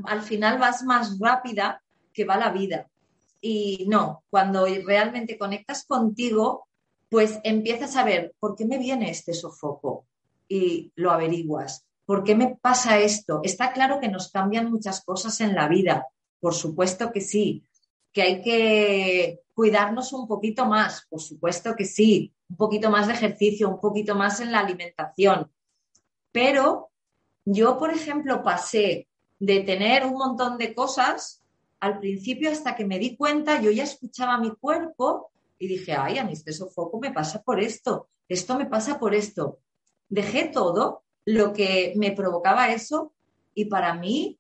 al 0.06 0.22
final 0.22 0.58
vas 0.58 0.84
más 0.84 1.20
rápida 1.20 1.82
que 2.14 2.26
va 2.26 2.38
la 2.38 2.52
vida. 2.52 2.88
Y 3.42 3.86
no, 3.88 4.24
cuando 4.30 4.66
realmente 4.66 5.38
conectas 5.38 5.86
contigo, 5.86 6.67
pues 7.10 7.40
empiezas 7.44 7.96
a 7.96 8.04
ver, 8.04 8.34
¿por 8.40 8.56
qué 8.56 8.66
me 8.66 8.78
viene 8.78 9.10
este 9.10 9.34
sofoco? 9.34 10.06
Y 10.48 10.92
lo 10.96 11.12
averiguas. 11.12 11.86
¿Por 12.06 12.24
qué 12.24 12.36
me 12.36 12.56
pasa 12.56 13.00
esto? 13.00 13.42
Está 13.44 13.74
claro 13.74 14.00
que 14.00 14.08
nos 14.08 14.32
cambian 14.32 14.72
muchas 14.72 15.04
cosas 15.04 15.42
en 15.42 15.56
la 15.56 15.68
vida, 15.68 16.08
por 16.40 16.54
supuesto 16.54 17.12
que 17.12 17.22
sí, 17.22 17.64
que 18.14 18.22
hay 18.22 18.42
que 18.42 19.42
cuidarnos 19.54 20.14
un 20.14 20.28
poquito 20.28 20.66
más, 20.66 21.06
por 21.10 21.22
supuesto 21.22 21.76
que 21.76 21.86
sí, 21.86 22.34
un 22.50 22.58
poquito 22.58 22.90
más 22.90 23.08
de 23.08 23.14
ejercicio, 23.14 23.70
un 23.70 23.80
poquito 23.80 24.16
más 24.16 24.40
en 24.40 24.52
la 24.52 24.60
alimentación. 24.60 25.52
Pero 26.32 26.90
yo, 27.44 27.78
por 27.78 27.92
ejemplo, 27.92 28.44
pasé 28.44 29.08
de 29.40 29.62
tener 29.62 30.06
un 30.06 30.14
montón 30.14 30.58
de 30.58 30.74
cosas 30.74 31.42
al 31.80 32.00
principio 32.00 32.52
hasta 32.52 32.76
que 32.76 32.86
me 32.86 33.00
di 33.00 33.16
cuenta, 33.16 33.62
yo 33.62 33.72
ya 33.72 33.84
escuchaba 33.84 34.38
mi 34.38 34.52
cuerpo 34.52 35.32
y 35.60 35.68
dije, 35.68 35.94
ay, 35.94 36.18
a 36.18 36.24
mí 36.24 36.34
este 36.34 36.54
sofoco 36.54 37.00
me 37.00 37.12
pasa 37.12 37.42
por 37.42 37.60
esto, 37.60 38.10
esto 38.28 38.58
me 38.58 38.66
pasa 38.66 39.00
por 39.00 39.16
esto. 39.16 39.60
Dejé 40.10 40.50
todo 40.50 41.04
lo 41.26 41.54
que 41.54 41.94
me 41.96 42.12
provocaba 42.12 42.72
eso 42.72 43.14
y 43.54 43.66
para 43.66 43.94
mí, 43.94 44.40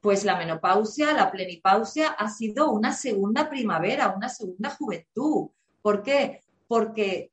pues 0.00 0.24
la 0.24 0.36
menopausia, 0.36 1.12
la 1.12 1.30
plenipausia 1.30 2.08
ha 2.08 2.30
sido 2.30 2.70
una 2.70 2.92
segunda 2.92 3.48
primavera, 3.48 4.14
una 4.14 4.28
segunda 4.28 4.70
juventud. 4.70 5.48
¿Por 5.82 6.02
qué? 6.02 6.42
Porque 6.68 7.32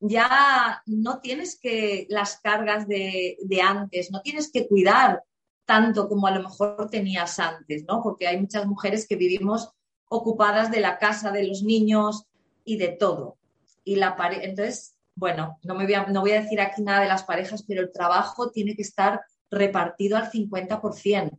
ya 0.00 0.82
no 0.86 1.20
tienes 1.20 1.58
que 1.58 2.06
las 2.10 2.38
cargas 2.40 2.88
de, 2.88 3.38
de 3.42 3.62
antes, 3.62 4.10
no 4.10 4.20
tienes 4.22 4.50
que 4.50 4.66
cuidar 4.66 5.22
tanto 5.64 6.08
como 6.08 6.26
a 6.26 6.32
lo 6.32 6.42
mejor 6.42 6.88
tenías 6.90 7.38
antes, 7.38 7.84
¿no? 7.86 8.02
Porque 8.02 8.26
hay 8.26 8.40
muchas 8.40 8.66
mujeres 8.66 9.06
que 9.06 9.14
vivimos 9.16 9.70
ocupadas 10.08 10.70
de 10.70 10.80
la 10.80 10.98
casa, 10.98 11.30
de 11.30 11.46
los 11.46 11.62
niños 11.62 12.26
y 12.64 12.76
de 12.76 12.88
todo. 12.88 13.38
Y 13.84 13.96
la 13.96 14.16
entonces 14.42 14.94
bueno, 15.20 15.58
no, 15.64 15.74
me 15.74 15.84
voy 15.84 15.94
a, 15.94 16.06
no 16.06 16.22
voy 16.22 16.32
a 16.32 16.40
decir 16.40 16.60
aquí 16.60 16.82
nada 16.82 17.02
de 17.02 17.08
las 17.08 17.24
parejas, 17.24 17.62
pero 17.68 17.82
el 17.82 17.92
trabajo 17.92 18.50
tiene 18.50 18.74
que 18.74 18.82
estar 18.82 19.20
repartido 19.50 20.16
al 20.16 20.30
50%. 20.30 21.38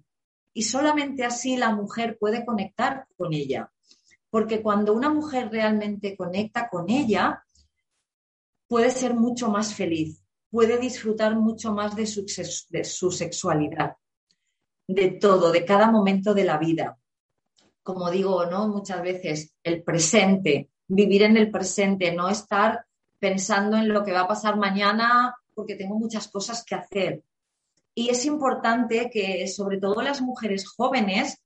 Y 0.53 0.63
solamente 0.63 1.23
así 1.23 1.57
la 1.57 1.73
mujer 1.73 2.17
puede 2.19 2.45
conectar 2.45 3.07
con 3.17 3.33
ella. 3.33 3.71
Porque 4.29 4.61
cuando 4.61 4.93
una 4.93 5.09
mujer 5.09 5.49
realmente 5.49 6.15
conecta 6.15 6.69
con 6.69 6.89
ella, 6.89 7.43
puede 8.67 8.91
ser 8.91 9.13
mucho 9.13 9.49
más 9.49 9.73
feliz, 9.73 10.21
puede 10.49 10.77
disfrutar 10.77 11.35
mucho 11.35 11.73
más 11.73 11.95
de 11.95 12.05
su, 12.05 12.25
su 12.83 13.11
sexualidad, 13.11 13.95
de 14.87 15.09
todo, 15.11 15.51
de 15.51 15.65
cada 15.65 15.89
momento 15.89 16.33
de 16.33 16.43
la 16.43 16.57
vida. 16.57 16.97
Como 17.81 18.11
digo, 18.11 18.45
¿no? 18.45 18.67
Muchas 18.67 19.01
veces 19.01 19.55
el 19.63 19.83
presente, 19.83 20.69
vivir 20.93 21.23
en 21.23 21.37
el 21.37 21.49
presente, 21.49 22.11
no 22.11 22.29
estar 22.29 22.85
pensando 23.17 23.77
en 23.77 23.87
lo 23.87 24.03
que 24.03 24.11
va 24.11 24.21
a 24.21 24.27
pasar 24.27 24.57
mañana 24.57 25.35
porque 25.53 25.75
tengo 25.75 25.97
muchas 25.97 26.27
cosas 26.27 26.65
que 26.65 26.75
hacer. 26.75 27.23
Y 27.95 28.09
es 28.09 28.25
importante 28.25 29.09
que 29.09 29.47
sobre 29.47 29.79
todo 29.79 30.01
las 30.01 30.21
mujeres 30.21 30.67
jóvenes, 30.67 31.41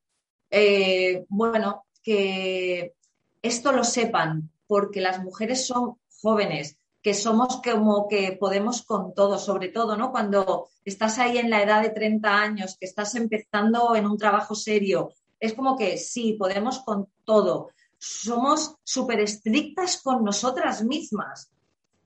eh, 0.50 1.26
bueno, 1.30 1.86
que 2.02 2.94
esto 3.42 3.72
lo 3.72 3.84
sepan, 3.84 4.50
porque 4.68 5.02
las 5.02 5.24
mujeres 5.24 5.68
son 5.68 5.98
jóvenes, 6.22 6.78
que 7.04 7.14
somos 7.14 7.62
como 7.62 8.08
que 8.08 8.32
podemos 8.40 8.84
con 8.84 9.14
todo, 9.14 9.38
sobre 9.38 9.70
todo, 9.70 9.96
¿no? 9.96 10.12
Cuando 10.12 10.70
estás 10.84 11.20
ahí 11.20 11.38
en 11.38 11.52
la 11.52 11.62
edad 11.62 11.84
de 11.84 11.90
30 11.90 12.36
años, 12.36 12.78
que 12.80 12.88
estás 12.88 13.14
empezando 13.14 13.96
en 13.96 14.08
un 14.08 14.18
trabajo 14.18 14.56
serio, 14.56 15.12
es 15.40 15.54
como 15.54 15.78
que 15.78 15.98
sí, 15.98 16.34
podemos 16.34 16.80
con 16.80 17.10
todo. 17.24 17.70
Somos 18.08 18.76
súper 18.84 19.20
estrictas 19.20 20.00
con 20.00 20.24
nosotras 20.24 20.84
mismas 20.84 21.52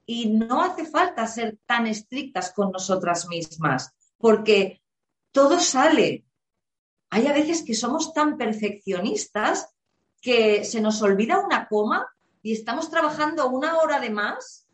y 0.06 0.30
no 0.30 0.64
hace 0.64 0.86
falta 0.86 1.28
ser 1.28 1.58
tan 1.66 1.88
estrictas 1.88 2.54
con 2.54 2.72
nosotras 2.72 3.28
mismas, 3.28 3.92
porque 4.18 4.82
todo 5.34 5.60
sale. 5.60 6.24
Hay 7.10 7.28
a 7.28 7.34
veces 7.34 7.64
que 7.64 7.74
somos 7.74 8.14
tan 8.14 8.38
perfeccionistas 8.38 9.76
que 10.22 10.64
se 10.64 10.80
nos 10.80 11.02
olvida 11.02 11.46
una 11.46 11.68
coma 11.68 12.08
y 12.42 12.54
estamos 12.54 12.90
trabajando 12.90 13.50
una 13.50 13.80
hora 13.80 14.00
de 14.00 14.10
más 14.10 14.70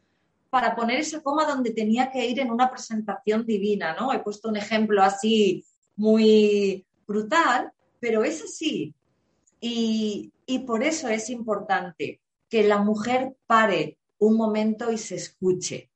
para 0.51 0.75
poner 0.75 1.00
esa 1.00 1.24
coma 1.24 1.46
donde 1.46 1.72
tenía 1.72 2.12
que 2.12 2.24
ir 2.24 2.39
en 2.39 2.51
una 2.51 2.70
presentación 2.70 3.48
divina, 3.48 3.96
¿no? 3.96 4.13
He 4.13 4.20
puesto 4.20 4.50
un 4.50 4.58
ejemplo 4.58 5.01
así 5.01 5.65
muy 5.96 6.86
brutal, 7.08 7.72
pero 8.00 8.24
es 8.24 8.44
así. 8.44 8.94
Y, 9.67 10.31
por 10.67 10.84
eso 10.84 11.10
es 11.10 11.31
importante 11.31 12.22
que 12.48 12.67
la 12.67 12.77
mujer 12.77 13.36
pare 13.48 13.98
un 14.19 14.38
momento 14.38 14.91
y 14.91 15.00
se 15.00 15.15
escuche. 15.15 15.89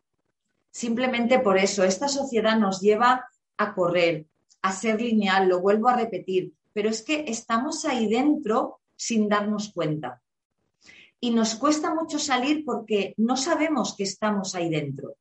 Simplemente 0.71 1.37
por 1.37 1.55
eso, 1.59 1.83
esta 1.83 2.07
sociedad 2.07 2.57
nos 2.57 2.81
lleva 2.81 3.29
a 3.57 3.75
correr, 3.75 4.25
a 4.63 4.71
ser 4.71 4.99
lineal, 4.99 5.47
lo 5.47 5.61
vuelvo 5.61 5.87
a 5.87 5.95
repetir, 5.95 6.51
pero 6.73 6.89
es 6.89 7.03
que 7.03 7.25
estamos 7.27 7.85
ahí 7.85 8.09
dentro 8.09 8.79
sin 8.95 9.29
darnos 9.29 9.71
cuenta. 9.71 10.19
Y 11.19 11.29
nos 11.29 11.53
cuesta 11.53 11.93
mucho 11.93 12.17
salir 12.17 12.65
porque 12.65 13.13
no 13.17 13.37
sabemos 13.37 13.95
que 13.95 14.03
estamos 14.03 14.55
ahí 14.55 14.71
dentro. 14.71 15.13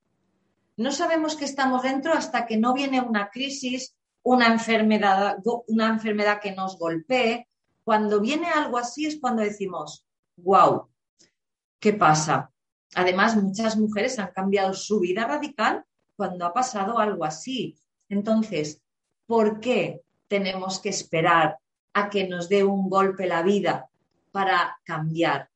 No 0.78 0.90
sabemos 0.90 1.36
que 1.36 1.44
estamos 1.44 1.82
dentro 1.82 2.14
hasta 2.14 2.46
que 2.46 2.56
no 2.56 2.72
viene 2.72 3.02
una 3.02 3.28
crisis, 3.28 3.94
una 4.22 4.46
enfermedad, 4.46 5.36
una 5.66 5.88
enfermedad 5.88 6.40
que 6.40 6.52
nos 6.52 6.78
golpee. 6.78 7.46
Cuando 7.88 8.21
viene 8.21 8.49
algo 8.49 8.76
así 8.76 9.07
es 9.07 9.18
cuando 9.18 9.40
decimos, 9.40 10.04
wow, 10.37 10.90
¿qué 11.80 11.95
pasa? 11.95 12.52
Además, 12.95 13.35
muchas 13.35 13.78
mujeres 13.78 14.18
han 14.18 14.30
cambiado 14.33 14.75
su 14.75 15.00
vida 15.00 15.26
radical 15.26 15.87
cuando 16.14 16.45
ha 16.45 16.52
pasado 16.52 16.99
algo 16.99 17.25
así. 17.25 17.78
Entonces, 18.11 18.83
¿por 19.25 19.59
qué? 19.61 20.02
tenemos 20.28 20.80
que 20.80 20.90
esperar 20.90 21.57
a 21.95 22.11
que 22.11 22.28
nos 22.28 22.50
dé 22.50 22.62
un 22.62 22.90
golpe 22.90 23.26
la 23.26 23.42
vida 23.42 23.88
para 24.33 24.78
cambiar? 24.85 25.49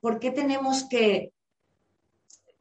¿Por 0.00 0.18
qué 0.18 0.30
tenemos 0.30 0.84
que, 0.84 1.34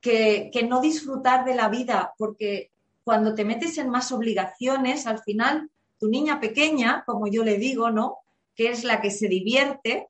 que, 0.01 0.49
que 0.51 0.63
no 0.63 0.81
disfrutar 0.81 1.45
de 1.45 1.55
la 1.55 1.69
vida? 1.69 2.13
Porque 2.17 2.73
cuando 3.05 3.35
te 3.35 3.45
metes 3.45 3.77
en 3.77 3.87
más 3.87 4.11
obligaciones, 4.11 5.07
al 5.07 5.19
final 5.19 5.71
tu 5.97 6.09
niña 6.09 6.41
pequeña, 6.41 7.05
como 7.05 7.27
yo 7.27 7.45
le 7.45 7.57
digo, 7.57 7.89
¿no? 7.89 8.17
Que 8.55 8.69
es 8.69 8.83
la 8.83 9.01
que 9.01 9.11
se 9.11 9.27
divierte, 9.27 10.07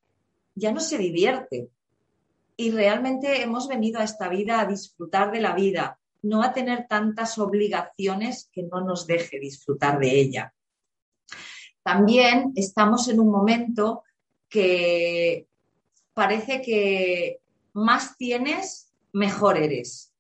ya 0.55 0.71
no 0.71 0.79
se 0.79 0.97
divierte. 0.97 1.69
Y 2.57 2.71
realmente 2.71 3.41
hemos 3.41 3.67
venido 3.67 3.99
a 3.99 4.03
esta 4.03 4.29
vida 4.29 4.59
a 4.59 4.65
disfrutar 4.65 5.31
de 5.31 5.41
la 5.41 5.55
vida, 5.55 5.99
no 6.21 6.43
a 6.43 6.53
tener 6.53 6.87
tantas 6.87 7.37
obligaciones 7.39 8.49
que 8.51 8.63
no 8.63 8.81
nos 8.81 9.07
deje 9.07 9.39
disfrutar 9.39 9.99
de 9.99 10.19
ella. 10.19 10.53
También 11.83 12.51
estamos 12.55 13.07
en 13.07 13.19
un 13.19 13.31
momento 13.31 14.03
que 14.47 15.47
parece 16.13 16.61
que 16.61 17.39
más 17.73 18.17
tienes, 18.17 18.91
mejor 19.13 19.57
eres. 19.57 20.13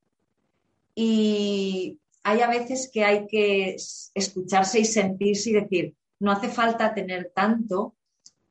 Y 0.95 1.99
hay 2.23 2.41
a 2.41 2.47
veces 2.47 2.89
que 2.91 3.03
hay 3.03 3.27
que 3.27 3.75
escucharse 4.15 4.79
y 4.79 4.85
sentirse 4.85 5.51
y 5.51 5.53
decir, 5.53 5.95
no 6.19 6.31
hace 6.31 6.49
falta 6.49 6.93
tener 6.93 7.31
tanto 7.35 7.95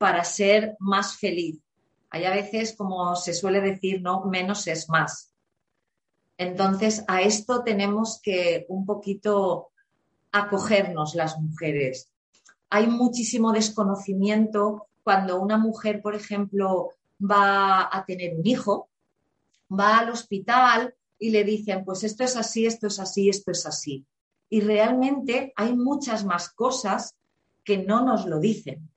para 0.00 0.24
ser 0.24 0.76
más 0.78 1.18
feliz. 1.18 1.60
Hay 2.08 2.24
a 2.24 2.30
veces, 2.30 2.74
como 2.74 3.14
se 3.16 3.34
suele 3.34 3.60
decir, 3.60 4.00
no, 4.00 4.24
menos 4.24 4.66
es 4.66 4.88
más. 4.88 5.34
Entonces, 6.38 7.04
a 7.06 7.20
esto 7.20 7.62
tenemos 7.62 8.18
que 8.22 8.64
un 8.70 8.86
poquito 8.86 9.72
acogernos 10.32 11.14
las 11.14 11.38
mujeres. 11.38 12.10
Hay 12.70 12.86
muchísimo 12.86 13.52
desconocimiento 13.52 14.86
cuando 15.02 15.38
una 15.38 15.58
mujer, 15.58 16.00
por 16.00 16.14
ejemplo, 16.14 16.92
va 17.20 17.86
a 17.92 18.02
tener 18.06 18.38
un 18.38 18.46
hijo, 18.46 18.88
va 19.70 19.98
al 19.98 20.08
hospital 20.08 20.94
y 21.18 21.28
le 21.28 21.44
dicen, 21.44 21.84
pues 21.84 22.04
esto 22.04 22.24
es 22.24 22.38
así, 22.38 22.64
esto 22.64 22.86
es 22.86 22.98
así, 22.98 23.28
esto 23.28 23.50
es 23.50 23.66
así. 23.66 24.06
Y 24.48 24.62
realmente 24.62 25.52
hay 25.56 25.76
muchas 25.76 26.24
más 26.24 26.48
cosas 26.48 27.14
que 27.64 27.76
no 27.76 28.02
nos 28.02 28.24
lo 28.24 28.40
dicen. 28.40 28.89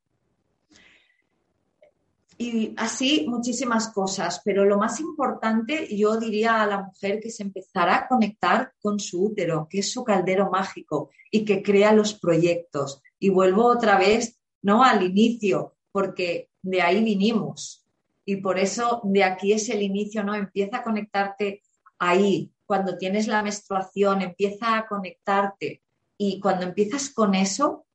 Y 2.37 2.73
así 2.77 3.25
muchísimas 3.27 3.89
cosas, 3.89 4.41
pero 4.43 4.65
lo 4.65 4.77
más 4.77 4.99
importante 4.99 5.95
yo 5.95 6.17
diría 6.17 6.61
a 6.61 6.67
la 6.67 6.81
mujer 6.81 7.19
que 7.19 7.29
se 7.29 7.43
empezará 7.43 7.97
a 7.97 8.07
conectar 8.07 8.73
con 8.81 8.99
su 8.99 9.25
útero, 9.25 9.67
que 9.69 9.79
es 9.79 9.91
su 9.91 10.03
caldero 10.03 10.49
mágico 10.49 11.09
y 11.31 11.45
que 11.45 11.61
crea 11.61 11.93
los 11.93 12.13
proyectos. 12.13 13.01
Y 13.19 13.29
vuelvo 13.29 13.65
otra 13.65 13.97
vez, 13.97 14.39
¿no? 14.61 14.83
Al 14.83 15.03
inicio, 15.03 15.75
porque 15.91 16.49
de 16.61 16.81
ahí 16.81 17.03
vinimos. 17.03 17.85
Y 18.25 18.37
por 18.37 18.57
eso 18.57 19.01
de 19.03 19.23
aquí 19.23 19.53
es 19.53 19.69
el 19.69 19.81
inicio, 19.81 20.23
¿no? 20.23 20.33
Empieza 20.33 20.77
a 20.77 20.83
conectarte 20.83 21.61
ahí, 21.99 22.51
cuando 22.65 22.97
tienes 22.97 23.27
la 23.27 23.43
menstruación, 23.43 24.21
empieza 24.21 24.77
a 24.77 24.87
conectarte 24.87 25.81
y 26.17 26.39
cuando 26.39 26.65
empiezas 26.65 27.09
con 27.09 27.35
eso, 27.35 27.85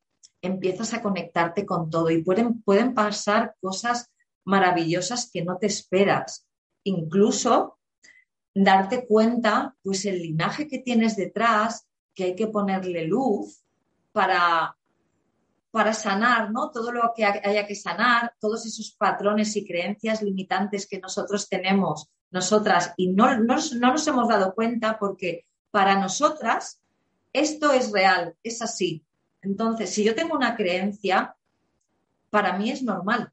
empiezas 0.43 0.95
a 0.95 1.03
conectarte 1.03 1.67
con 1.67 1.91
todo 1.91 2.11
y 2.11 2.23
pueden, 2.23 2.63
pueden 2.63 2.95
pasar 2.95 3.55
cosas 3.61 4.11
maravillosas 4.49 5.31
que 5.31 5.45
no 5.45 5.59
te 5.59 5.67
esperas. 5.67 6.47
Incluso 6.85 7.79
darte 8.55 9.07
cuenta, 9.07 9.77
pues 9.83 10.07
el 10.07 10.23
linaje 10.23 10.67
que 10.67 10.79
tienes 10.79 11.17
detrás, 11.17 11.87
que 12.15 12.25
hay 12.25 12.35
que 12.35 12.47
ponerle 12.47 13.07
luz 13.07 13.63
para 14.11 14.75
para 15.71 15.93
sanar, 15.93 16.51
¿no? 16.51 16.71
Todo 16.71 16.91
lo 16.91 17.13
que 17.15 17.27
haya 17.27 17.67
que 17.67 17.75
sanar, 17.75 18.33
todos 18.41 18.65
esos 18.65 18.93
patrones 18.93 19.55
y 19.55 19.67
creencias 19.67 20.23
limitantes 20.23 20.89
que 20.89 20.99
nosotros 20.99 21.47
tenemos, 21.47 22.09
nosotras, 22.31 22.95
y 22.97 23.09
no, 23.09 23.39
no, 23.39 23.57
no 23.79 23.93
nos 23.93 24.07
hemos 24.07 24.29
dado 24.29 24.55
cuenta 24.55 24.99
porque 24.99 25.45
para 25.71 26.01
nosotras 26.01 26.81
esto 27.35 27.71
es 27.73 27.93
real, 27.93 28.35
es 28.43 28.63
así. 28.63 29.05
Entonces, 29.43 29.91
si 29.91 30.05
yo 30.05 30.15
tengo 30.15 30.35
una 30.35 30.57
creencia, 30.57 31.37
para 32.31 32.57
mí 32.57 32.71
es 32.71 32.83
normal. 32.83 33.31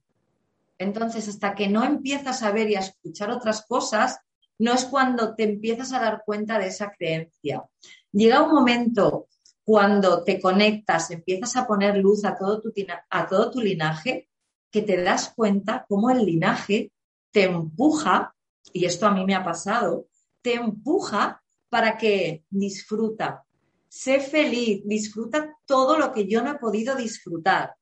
Entonces, 0.77 1.27
hasta 1.27 1.55
que 1.55 1.67
no 1.67 1.83
empiezas 1.83 2.43
a 2.43 2.51
ver 2.51 2.69
y 2.69 2.75
a 2.75 2.79
escuchar 2.79 3.31
otras 3.31 3.65
cosas, 3.65 4.19
no 4.57 4.73
es 4.73 4.85
cuando 4.85 5.35
te 5.35 5.43
empiezas 5.43 5.93
a 5.93 5.99
dar 5.99 6.23
cuenta 6.25 6.59
de 6.59 6.67
esa 6.67 6.91
creencia. 6.91 7.63
Llega 8.11 8.43
un 8.43 8.53
momento 8.53 9.27
cuando 9.63 10.23
te 10.23 10.39
conectas, 10.39 11.11
empiezas 11.11 11.55
a 11.55 11.65
poner 11.65 11.97
luz 11.97 12.23
a 12.23 12.35
todo 12.37 12.61
tu, 12.61 12.71
a 13.09 13.27
todo 13.27 13.51
tu 13.51 13.61
linaje, 13.61 14.29
que 14.71 14.81
te 14.81 15.01
das 15.01 15.33
cuenta 15.35 15.85
cómo 15.87 16.09
el 16.09 16.25
linaje 16.25 16.91
te 17.31 17.43
empuja, 17.43 18.35
y 18.71 18.85
esto 18.85 19.07
a 19.07 19.11
mí 19.11 19.25
me 19.25 19.35
ha 19.35 19.43
pasado, 19.43 20.07
te 20.41 20.55
empuja 20.55 21.41
para 21.69 21.97
que 21.97 22.43
disfruta, 22.49 23.43
sé 23.89 24.19
feliz, 24.19 24.83
disfruta 24.85 25.57
todo 25.65 25.97
lo 25.97 26.11
que 26.11 26.27
yo 26.27 26.43
no 26.43 26.51
he 26.51 26.59
podido 26.59 26.95
disfrutar. 26.95 27.75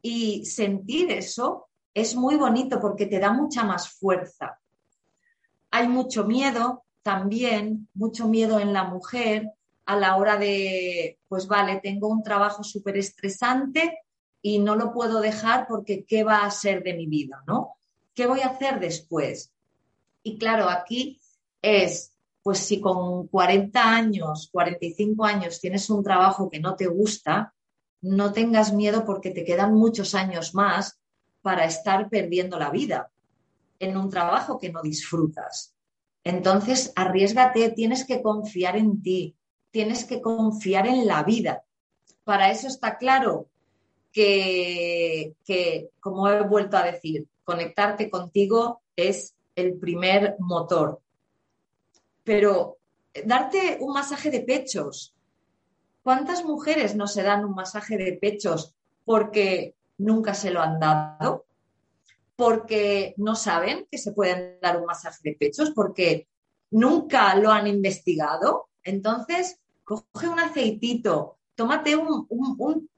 Y 0.00 0.46
sentir 0.46 1.10
eso 1.12 1.68
es 1.94 2.14
muy 2.14 2.36
bonito 2.36 2.80
porque 2.80 3.06
te 3.06 3.18
da 3.18 3.32
mucha 3.32 3.64
más 3.64 3.90
fuerza. 3.90 4.58
Hay 5.70 5.88
mucho 5.88 6.24
miedo 6.24 6.84
también, 7.02 7.88
mucho 7.94 8.28
miedo 8.28 8.60
en 8.60 8.72
la 8.72 8.84
mujer, 8.84 9.50
a 9.86 9.96
la 9.96 10.16
hora 10.16 10.36
de, 10.36 11.18
pues 11.28 11.46
vale, 11.46 11.80
tengo 11.82 12.08
un 12.08 12.22
trabajo 12.22 12.62
súper 12.62 12.96
estresante 12.96 13.98
y 14.40 14.58
no 14.58 14.76
lo 14.76 14.92
puedo 14.92 15.20
dejar 15.20 15.66
porque 15.68 16.04
¿qué 16.04 16.24
va 16.24 16.44
a 16.44 16.50
ser 16.50 16.82
de 16.82 16.94
mi 16.94 17.06
vida? 17.06 17.42
¿No? 17.46 17.76
¿Qué 18.14 18.26
voy 18.26 18.40
a 18.40 18.48
hacer 18.48 18.78
después? 18.80 19.52
Y 20.22 20.38
claro, 20.38 20.68
aquí 20.68 21.20
es, 21.60 22.12
pues 22.42 22.58
si 22.58 22.80
con 22.80 23.26
40 23.26 23.82
años, 23.82 24.48
45 24.52 25.24
años 25.24 25.60
tienes 25.60 25.90
un 25.90 26.02
trabajo 26.02 26.48
que 26.48 26.60
no 26.60 26.76
te 26.76 26.86
gusta, 26.86 27.54
no 28.02 28.32
tengas 28.32 28.72
miedo 28.72 29.04
porque 29.04 29.30
te 29.30 29.44
quedan 29.44 29.74
muchos 29.74 30.14
años 30.14 30.54
más 30.54 31.01
para 31.42 31.64
estar 31.64 32.08
perdiendo 32.08 32.58
la 32.58 32.70
vida 32.70 33.10
en 33.78 33.96
un 33.96 34.08
trabajo 34.08 34.58
que 34.58 34.70
no 34.70 34.80
disfrutas. 34.80 35.74
Entonces, 36.24 36.92
arriesgate, 36.94 37.70
tienes 37.70 38.04
que 38.04 38.22
confiar 38.22 38.76
en 38.76 39.02
ti, 39.02 39.34
tienes 39.72 40.04
que 40.04 40.20
confiar 40.20 40.86
en 40.86 41.06
la 41.06 41.24
vida. 41.24 41.64
Para 42.22 42.50
eso 42.50 42.68
está 42.68 42.96
claro 42.96 43.48
que, 44.12 45.34
como 45.98 46.28
he 46.28 46.42
vuelto 46.42 46.76
a 46.76 46.84
decir, 46.84 47.26
conectarte 47.42 48.08
contigo 48.08 48.82
es 48.94 49.34
el 49.56 49.78
primer 49.78 50.36
motor. 50.38 51.00
Pero 52.22 52.78
darte 53.24 53.78
un 53.80 53.92
masaje 53.92 54.30
de 54.30 54.40
pechos. 54.42 55.14
¿Cuántas 56.04 56.44
mujeres 56.44 56.94
no 56.94 57.08
se 57.08 57.22
dan 57.22 57.44
un 57.44 57.54
masaje 57.54 57.96
de 57.96 58.12
pechos 58.12 58.74
porque 59.04 59.74
nunca 60.02 60.34
se 60.34 60.50
lo 60.50 60.60
han 60.60 60.78
dado? 60.78 61.46
Porque 62.36 63.14
no 63.16 63.34
saben 63.34 63.86
que 63.90 63.98
se 63.98 64.12
pueden 64.12 64.58
dar 64.60 64.78
un 64.78 64.86
masaje 64.86 65.20
de 65.22 65.36
pechos, 65.36 65.70
porque 65.70 66.28
nunca 66.70 67.34
lo 67.36 67.50
han 67.50 67.66
investigado. 67.66 68.68
Entonces, 68.82 69.60
coge 69.84 70.28
un 70.28 70.40
aceitito, 70.40 71.38
tómate 71.54 71.96
un, 71.96 72.88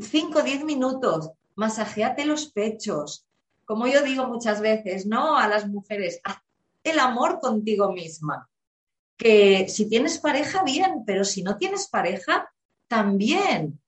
5 0.00 0.38
o 0.38 0.42
10 0.42 0.64
minutos, 0.64 1.30
masajeate 1.54 2.24
los 2.24 2.46
pechos. 2.46 3.26
Como 3.64 3.86
yo 3.86 4.02
digo 4.02 4.26
muchas 4.26 4.60
veces, 4.60 5.06
¿no? 5.06 5.36
A 5.36 5.46
las 5.48 5.68
mujeres, 5.68 6.20
haz 6.24 6.38
el 6.82 6.98
amor 6.98 7.38
contigo 7.40 7.92
misma. 7.92 8.48
Que 9.16 9.68
si 9.68 9.88
tienes 9.88 10.18
pareja, 10.18 10.62
bien, 10.62 11.04
pero 11.04 11.24
si 11.24 11.42
no 11.42 11.56
tienes 11.56 11.88
pareja, 11.88 12.50
también. 12.86 13.80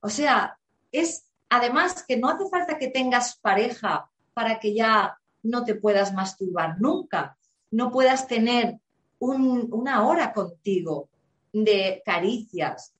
O 0.00 0.08
sea, 0.08 0.58
es 0.90 1.26
además 1.52 2.02
que 2.08 2.16
no 2.16 2.30
hace 2.30 2.48
falta 2.48 2.78
que 2.78 2.88
tengas 2.88 3.36
pareja 3.36 4.08
para 4.32 4.58
que 4.58 4.74
ya 4.74 5.18
no 5.42 5.64
te 5.64 5.74
puedas 5.74 6.14
masturbar 6.14 6.80
nunca, 6.80 7.36
no 7.70 7.90
puedas 7.90 8.26
tener 8.26 8.78
una 9.18 10.06
hora 10.06 10.32
contigo, 10.32 11.10
de 11.52 12.02
caricias. 12.06 12.94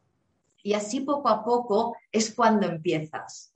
Y 0.63 0.75
así 0.75 1.01
poco 1.01 1.31
a 1.31 1.43
poco 1.43 1.97
es 2.13 2.35
cuando 2.35 2.67
empiezas. 2.67 3.55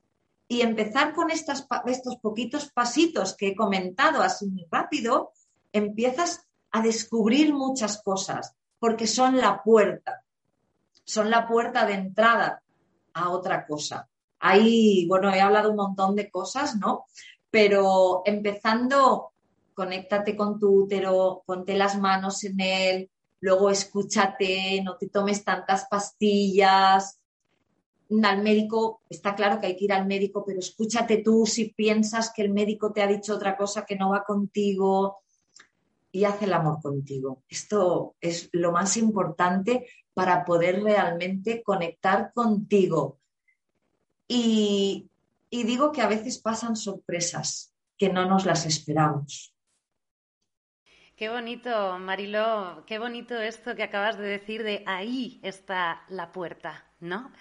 Y 0.48 0.62
empezar 0.62 1.12
con 1.12 1.30
estos 1.30 2.16
poquitos 2.22 2.70
pasitos 2.72 3.36
que 3.36 3.48
he 3.48 3.54
comentado 3.54 4.22
así 4.22 4.46
muy 4.46 4.66
rápido, 4.70 5.32
empiezas 5.72 6.40
a 6.70 6.80
descubrir 6.80 7.52
muchas 7.52 8.02
cosas, 8.02 8.54
porque 8.78 9.06
son 9.06 9.36
la 9.36 9.62
puerta, 9.62 10.22
son 11.04 11.30
la 11.30 11.46
puerta 11.46 11.84
de 11.84 11.92
entrada 11.92 12.62
a 13.12 13.28
otra 13.28 13.66
cosa. 13.66 14.08
Ahí, 14.38 15.06
bueno, 15.08 15.32
he 15.32 15.40
hablado 15.40 15.70
un 15.70 15.76
montón 15.76 16.14
de 16.14 16.30
cosas, 16.30 16.76
¿no? 16.76 17.06
Pero 17.50 18.22
empezando, 18.24 19.32
conéctate 19.74 20.36
con 20.36 20.58
tu 20.58 20.84
útero, 20.84 21.42
ponte 21.46 21.76
las 21.76 21.98
manos 21.98 22.44
en 22.44 22.60
él, 22.60 23.10
luego 23.40 23.70
escúchate, 23.70 24.82
no 24.82 24.96
te 24.96 25.08
tomes 25.08 25.44
tantas 25.44 25.86
pastillas, 25.88 27.20
al 28.22 28.42
médico, 28.42 29.02
está 29.08 29.34
claro 29.34 29.60
que 29.60 29.66
hay 29.66 29.76
que 29.76 29.86
ir 29.86 29.92
al 29.92 30.06
médico, 30.06 30.44
pero 30.46 30.60
escúchate 30.60 31.18
tú 31.18 31.44
si 31.46 31.70
piensas 31.70 32.32
que 32.32 32.42
el 32.42 32.52
médico 32.52 32.92
te 32.92 33.02
ha 33.02 33.06
dicho 33.06 33.34
otra 33.34 33.56
cosa 33.56 33.84
que 33.84 33.96
no 33.96 34.10
va 34.10 34.24
contigo 34.24 35.18
y 36.12 36.24
haz 36.24 36.40
el 36.42 36.52
amor 36.52 36.80
contigo. 36.80 37.42
Esto 37.48 38.14
es 38.20 38.48
lo 38.52 38.72
más 38.72 38.96
importante 38.96 39.86
para 40.14 40.44
poder 40.44 40.82
realmente 40.82 41.62
conectar 41.62 42.32
contigo. 42.32 43.18
Y, 44.28 45.08
y 45.50 45.64
digo 45.64 45.92
que 45.92 46.02
a 46.02 46.08
veces 46.08 46.38
pasan 46.38 46.76
sorpresas 46.76 47.72
que 47.96 48.08
no 48.08 48.26
nos 48.26 48.44
las 48.44 48.66
esperamos. 48.66 49.52
Qué 51.16 51.30
bonito, 51.30 51.98
Mariló, 51.98 52.84
qué 52.86 52.98
bonito 52.98 53.40
esto 53.40 53.74
que 53.74 53.82
acabas 53.82 54.18
de 54.18 54.26
decir 54.26 54.62
de 54.62 54.82
ahí 54.86 55.40
está 55.42 56.04
la 56.08 56.30
puerta, 56.30 56.84
¿no? 57.00 57.32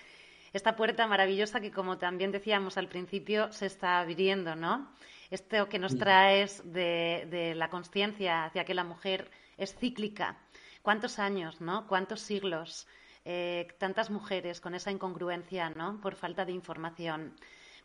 Esta 0.53 0.77
puerta 0.77 1.05
maravillosa 1.07 1.59
que, 1.59 1.71
como 1.71 1.97
también 1.97 2.31
decíamos 2.31 2.77
al 2.77 2.87
principio, 2.87 3.51
se 3.51 3.65
está 3.65 3.99
abriendo, 3.99 4.55
¿no? 4.55 4.89
Esto 5.29 5.67
que 5.67 5.79
nos 5.79 5.97
traes 5.97 6.61
de, 6.63 7.51
la 7.57 7.69
conciencia 7.69 8.45
hacia 8.45 8.63
que 8.63 8.73
la 8.73 8.85
mujer 8.85 9.29
es 9.57 9.75
cíclica. 9.75 10.37
¿Cuántos 10.81 11.19
años, 11.19 11.59
¿no? 11.59 11.87
¿Cuántos 11.87 12.21
siglos? 12.21 12.87
Eh, 13.25 13.67
tantas 13.79 14.09
mujeres 14.09 14.61
con 14.61 14.75
esa 14.75 14.91
incongruencia, 14.91 15.71
¿no? 15.71 15.99
Por 15.99 16.15
falta 16.15 16.45
de 16.45 16.51
información. 16.51 17.35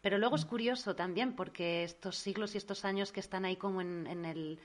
Pero 0.02 0.18
luego 0.18 0.36
es 0.36 0.44
curioso 0.44 0.94
también 0.94 1.34
porque 1.34 1.82
estos 1.82 2.16
siglos 2.16 2.54
y 2.54 2.58
estos 2.58 2.84
años 2.84 3.10
que 3.10 3.20
están 3.20 3.44
ahí 3.44 3.56
como 3.56 3.80
en 3.80 4.06
el 4.06 4.60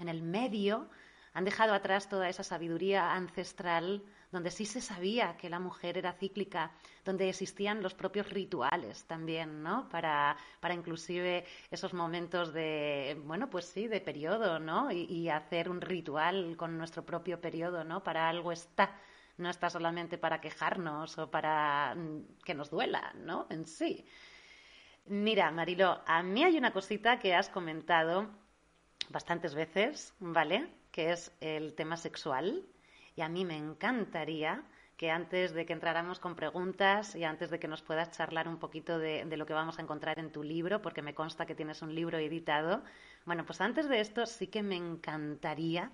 en 0.00 0.08
el 0.08 0.22
medio 0.22 0.88
han 1.32 1.44
dejado 1.44 1.74
atrás 1.74 2.08
toda 2.08 2.28
esa 2.28 2.42
sabiduría 2.42 3.12
ancestral 3.12 4.02
donde 4.32 4.50
sí 4.50 4.64
se 4.64 4.80
sabía 4.80 5.36
que 5.36 5.48
la 5.48 5.60
mujer 5.60 5.96
era 5.96 6.12
cíclica, 6.12 6.72
donde 7.04 7.28
existían 7.28 7.82
los 7.82 7.94
propios 7.94 8.28
rituales 8.30 9.04
también, 9.04 9.62
¿no? 9.62 9.88
Para, 9.88 10.36
para 10.60 10.74
inclusive 10.74 11.44
esos 11.70 11.94
momentos 11.94 12.52
de, 12.52 13.20
bueno, 13.24 13.48
pues 13.48 13.66
sí, 13.66 13.86
de 13.86 14.00
periodo, 14.00 14.58
¿no? 14.58 14.90
Y, 14.90 15.04
y, 15.04 15.28
hacer 15.28 15.68
un 15.68 15.80
ritual 15.80 16.56
con 16.56 16.78
nuestro 16.78 17.04
propio 17.04 17.40
periodo, 17.40 17.84
¿no? 17.84 18.02
Para 18.02 18.28
algo 18.28 18.50
está, 18.52 18.96
no 19.40 19.50
está 19.50 19.70
solamente 19.70 20.18
para 20.18 20.40
quejarnos 20.40 21.18
o 21.18 21.30
para 21.30 21.94
mm, 21.96 22.42
que 22.44 22.54
nos 22.54 22.70
duela, 22.70 23.12
¿no? 23.16 23.46
En 23.50 23.66
sí. 23.66 24.04
Mira, 25.06 25.50
Marilo, 25.50 26.02
a 26.06 26.22
mí 26.22 26.44
hay 26.44 26.56
una 26.56 26.72
cosita 26.72 27.18
que 27.18 27.34
has 27.34 27.48
comentado 27.48 28.28
bastantes 29.08 29.54
veces, 29.54 30.14
¿vale? 30.20 30.68
Que 30.92 31.12
es 31.12 31.32
el 31.40 31.74
tema 31.74 31.96
sexual. 31.96 32.64
Y 33.16 33.22
a 33.22 33.28
mí 33.28 33.44
me 33.44 33.56
encantaría 33.56 34.62
que 34.96 35.10
antes 35.10 35.54
de 35.54 35.64
que 35.64 35.72
entráramos 35.72 36.20
con 36.20 36.36
preguntas 36.36 37.16
y 37.16 37.24
antes 37.24 37.48
de 37.50 37.58
que 37.58 37.68
nos 37.68 37.80
puedas 37.80 38.10
charlar 38.10 38.46
un 38.46 38.58
poquito 38.58 38.98
de, 38.98 39.24
lo 39.36 39.46
que 39.46 39.54
vamos 39.54 39.78
a 39.78 39.82
encontrar 39.82 40.18
en 40.18 40.30
tu 40.30 40.42
libro, 40.42 40.82
porque 40.82 41.00
me 41.00 41.14
consta 41.14 41.46
que 41.46 41.54
tienes 41.54 41.80
un 41.80 41.94
libro 41.94 42.18
editado, 42.18 42.82
bueno, 43.24 43.46
pues 43.46 43.62
antes 43.62 43.88
de 43.88 44.00
esto 44.00 44.26
sí 44.26 44.48
que 44.48 44.62
me 44.62 44.76
encantaría 44.76 45.90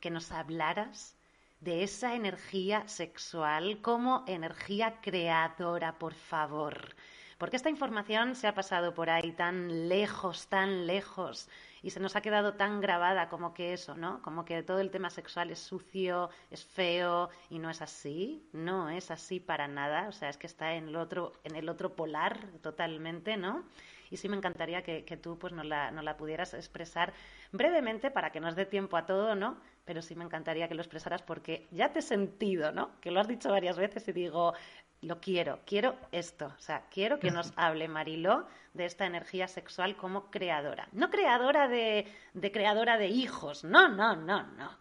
que 0.00 0.10
nos 0.10 0.32
hablaras 0.32 1.15
de 1.60 1.82
esa 1.82 2.14
energía 2.14 2.86
sexual 2.88 3.80
como 3.82 4.24
energía 4.26 5.00
creadora, 5.00 5.98
por 5.98 6.14
favor. 6.14 6.94
Porque 7.38 7.56
esta 7.56 7.68
información 7.68 8.34
se 8.34 8.46
ha 8.46 8.54
pasado 8.54 8.94
por 8.94 9.10
ahí 9.10 9.32
tan 9.32 9.88
lejos, 9.88 10.46
tan 10.48 10.86
lejos 10.86 11.48
y 11.82 11.90
se 11.90 12.00
nos 12.00 12.16
ha 12.16 12.20
quedado 12.22 12.54
tan 12.54 12.80
grabada 12.80 13.28
como 13.28 13.54
que 13.54 13.72
eso, 13.72 13.94
¿no? 13.94 14.22
Como 14.22 14.44
que 14.44 14.62
todo 14.62 14.80
el 14.80 14.90
tema 14.90 15.10
sexual 15.10 15.50
es 15.50 15.58
sucio, 15.58 16.30
es 16.50 16.64
feo 16.64 17.28
y 17.50 17.58
no 17.58 17.70
es 17.70 17.82
así, 17.82 18.48
no 18.52 18.88
es 18.88 19.10
así 19.10 19.38
para 19.38 19.68
nada, 19.68 20.08
o 20.08 20.12
sea, 20.12 20.30
es 20.30 20.38
que 20.38 20.46
está 20.46 20.74
en 20.74 20.88
el 20.88 20.96
otro, 20.96 21.34
en 21.44 21.54
el 21.56 21.68
otro 21.68 21.94
polar 21.94 22.38
totalmente, 22.62 23.36
¿no? 23.36 23.64
Y 24.10 24.16
sí 24.16 24.28
me 24.28 24.36
encantaría 24.36 24.82
que, 24.82 25.02
tú 25.16 25.38
pues 25.38 25.52
la, 25.52 25.90
nos 25.90 26.04
la 26.04 26.16
pudieras 26.16 26.54
expresar 26.54 27.12
brevemente 27.52 28.10
para 28.10 28.32
que 28.32 28.40
nos 28.40 28.56
dé 28.56 28.64
tiempo 28.66 28.96
a 28.96 29.06
todo, 29.06 29.34
¿no? 29.34 29.58
Pero 29.86 30.02
sí 30.02 30.14
me 30.14 30.24
encantaría 30.24 30.68
que 30.68 30.74
lo 30.74 30.82
expresaras 30.82 31.22
porque 31.22 31.66
ya 31.70 31.92
te 31.92 32.00
he 32.00 32.02
sentido, 32.02 32.72
¿no? 32.72 33.00
Que 33.00 33.10
lo 33.10 33.20
has 33.20 33.28
dicho 33.28 33.50
varias 33.50 33.78
veces 33.78 34.06
y 34.08 34.12
digo, 34.12 34.52
lo 35.00 35.20
quiero, 35.20 35.60
quiero 35.64 35.96
esto, 36.12 36.46
o 36.46 36.60
sea, 36.60 36.86
quiero 36.90 37.18
que 37.18 37.30
nos 37.30 37.52
hable 37.56 37.88
Mariló 37.88 38.46
de 38.74 38.84
esta 38.84 39.06
energía 39.06 39.48
sexual 39.48 39.96
como 39.96 40.30
creadora. 40.30 40.88
No 40.92 41.08
creadora 41.08 41.68
de, 41.68 42.06
de 42.34 42.52
creadora 42.52 42.98
de 42.98 43.06
hijos, 43.06 43.64
no, 43.64 43.88
no, 43.88 44.16
no, 44.16 44.42
no, 44.42 44.76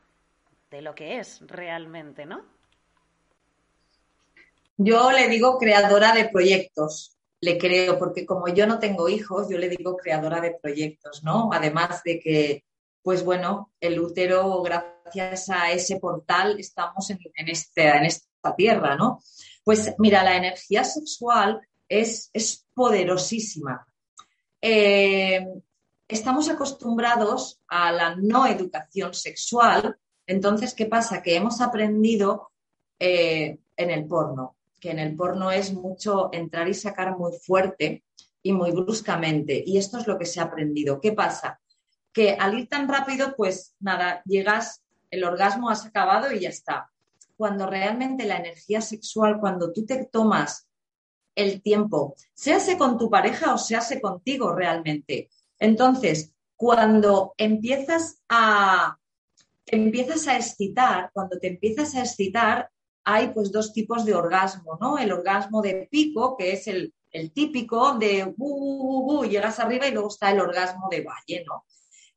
de 0.71 0.81
lo 0.81 0.93
que 0.95 1.19
es 1.19 1.41
realmente, 1.47 2.25
¿no? 2.25 2.43
Yo 4.77 5.11
le 5.11 5.29
digo 5.29 5.57
creadora 5.57 6.13
de 6.13 6.27
proyectos, 6.27 7.15
le 7.39 7.57
creo, 7.57 7.97
porque 7.97 8.25
como 8.25 8.47
yo 8.49 8.67
no 8.67 8.79
tengo 8.79 9.07
hijos, 9.07 9.47
yo 9.49 9.57
le 9.57 9.69
digo 9.69 9.95
creadora 9.95 10.41
de 10.41 10.57
proyectos, 10.61 11.23
¿no? 11.23 11.49
Además 11.53 12.03
de 12.03 12.19
que, 12.19 12.63
pues 13.05 13.23
bueno, 13.23 13.71
el 13.79 13.99
útero, 13.99 14.63
gracias 14.63 15.51
a 15.51 15.69
ese 15.69 15.99
portal, 15.99 16.59
estamos 16.59 17.07
en, 17.11 17.19
este, 17.47 18.03
esta 18.03 18.55
tierra, 18.55 18.95
¿no? 18.95 19.21
Pues 19.63 19.93
mira, 19.99 20.23
la 20.23 20.35
energía 20.35 20.83
sexual 20.83 21.61
es, 21.87 22.31
poderosísima. 22.73 23.85
Eh, 24.59 25.45
estamos 26.07 26.49
acostumbrados 26.49 27.61
a 27.67 27.91
la 27.91 28.15
no 28.15 28.47
educación 28.47 29.13
sexual, 29.13 29.99
entonces, 30.25 30.73
¿qué 30.73 30.87
pasa? 30.87 31.21
Que 31.21 31.35
hemos 31.35 31.61
aprendido 31.61 32.53
eh, 32.97 33.59
en 33.77 33.91
el 33.91 34.07
porno, 34.07 34.55
que 34.79 34.89
en 34.89 34.97
el 34.97 35.15
porno 35.15 35.51
es 35.51 35.71
mucho 35.71 36.31
entrar 36.33 36.67
y 36.67 36.73
sacar 36.73 37.15
muy 37.15 37.33
fuerte 37.33 38.03
y 38.41 38.51
muy 38.51 38.71
bruscamente. 38.71 39.63
Y 39.63 39.77
esto 39.77 39.99
es 39.99 40.07
lo 40.07 40.17
que 40.17 40.25
se 40.25 40.39
ha 40.39 40.45
aprendido. 40.45 40.99
¿Qué 40.99 41.11
pasa? 41.11 41.59
Que 42.15 42.34
al 42.39 42.58
ir 42.58 42.67
tan 42.67 42.88
rápido, 42.88 43.36
pues 43.38 43.75
nada, 43.80 44.23
llegas, 44.25 44.82
el 45.12 45.23
orgasmo 45.23 45.69
has 45.69 45.86
acabado 45.86 46.32
y 46.32 46.39
ya 46.39 46.49
está 46.49 46.89
cuando 47.38 47.67
realmente 47.67 48.25
la 48.25 48.38
energía 48.38 48.82
sexual, 48.82 49.39
cuando 49.39 49.71
tú 49.71 49.86
te 49.86 50.06
tomas 50.06 50.67
el 51.36 51.62
tiempo, 51.62 52.15
séase 52.34 52.78
con 52.78 52.97
tu 52.97 53.10
pareja 53.10 53.54
o 53.54 53.58
séase 53.58 53.99
contigo 53.99 54.54
realmente. 54.54 55.30
Entonces, 55.60 56.32
cuando 56.56 57.34
empiezas 57.38 58.21
a, 58.30 58.97
empiezas 59.65 60.28
a 60.28 60.38
excitar, 60.38 61.12
cuando 61.13 61.38
te 61.39 61.47
empiezas 61.47 61.95
a 61.95 62.01
excitar, 62.01 62.69
hay 63.04 63.30
pues 63.30 63.51
dos 63.51 63.73
tipos 63.73 64.06
de 64.06 64.15
orgasmo, 64.15 64.78
¿no? 64.80 64.97
El 64.97 65.12
orgasmo 65.12 65.62
de 65.62 65.88
pico, 65.91 66.38
que 66.38 66.54
es 66.54 66.67
el, 66.67 66.93
típico 67.34 67.93
de 67.93 68.34
uh, 68.38 69.23
llegas 69.23 69.60
arriba 69.60 69.88
y 69.88 69.91
luego 69.91 70.10
está 70.10 70.32
el 70.32 70.39
orgasmo 70.41 70.89
de 70.89 71.01
valle, 71.01 71.45
¿no? 71.47 71.63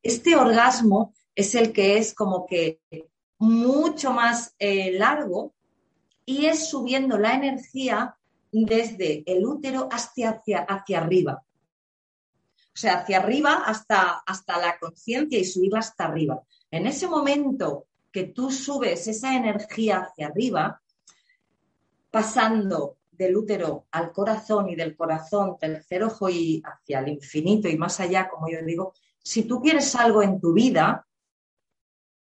Este 0.02 0.36
orgasmo 0.36 1.14
es 1.34 1.54
el 1.54 1.72
que 1.72 1.98
es 1.98 2.14
como 2.14 2.46
que 2.46 2.80
mucho 3.38 4.12
más 4.12 4.54
eh, 4.58 4.92
largo 4.98 5.54
y 6.24 6.46
es 6.46 6.68
subiendo 6.68 7.18
la 7.18 7.34
energía 7.34 8.16
desde 8.50 9.22
el 9.26 9.46
útero 9.46 9.88
hacia, 9.90 10.30
hacia, 10.30 10.60
hacia 10.60 10.98
arriba. 10.98 11.42
O 12.78 12.80
sea, 12.80 13.00
hacia 13.00 13.18
arriba 13.18 13.62
hasta, 13.66 14.22
hasta 14.26 14.58
la 14.58 14.78
conciencia 14.78 15.38
y 15.38 15.44
subir 15.44 15.76
hasta 15.76 16.04
arriba. 16.04 16.42
En 16.70 16.86
ese 16.86 17.08
momento 17.08 17.86
que 18.12 18.24
tú 18.24 18.50
subes 18.50 19.06
esa 19.08 19.34
energía 19.34 20.00
hacia 20.00 20.28
arriba, 20.28 20.80
pasando 22.10 22.98
del 23.10 23.36
útero 23.36 23.86
al 23.90 24.12
corazón 24.12 24.68
y 24.68 24.76
del 24.76 24.96
corazón, 24.96 25.58
tercer 25.58 26.04
ojo 26.04 26.28
y 26.28 26.62
hacia 26.64 27.00
el 27.00 27.08
infinito 27.08 27.68
y 27.68 27.76
más 27.76 28.00
allá, 28.00 28.28
como 28.28 28.48
yo 28.48 28.62
digo, 28.64 28.94
si 29.28 29.42
tú 29.42 29.60
quieres 29.60 29.94
algo 29.94 30.22
en 30.22 30.40
tu 30.40 30.54
vida, 30.54 31.06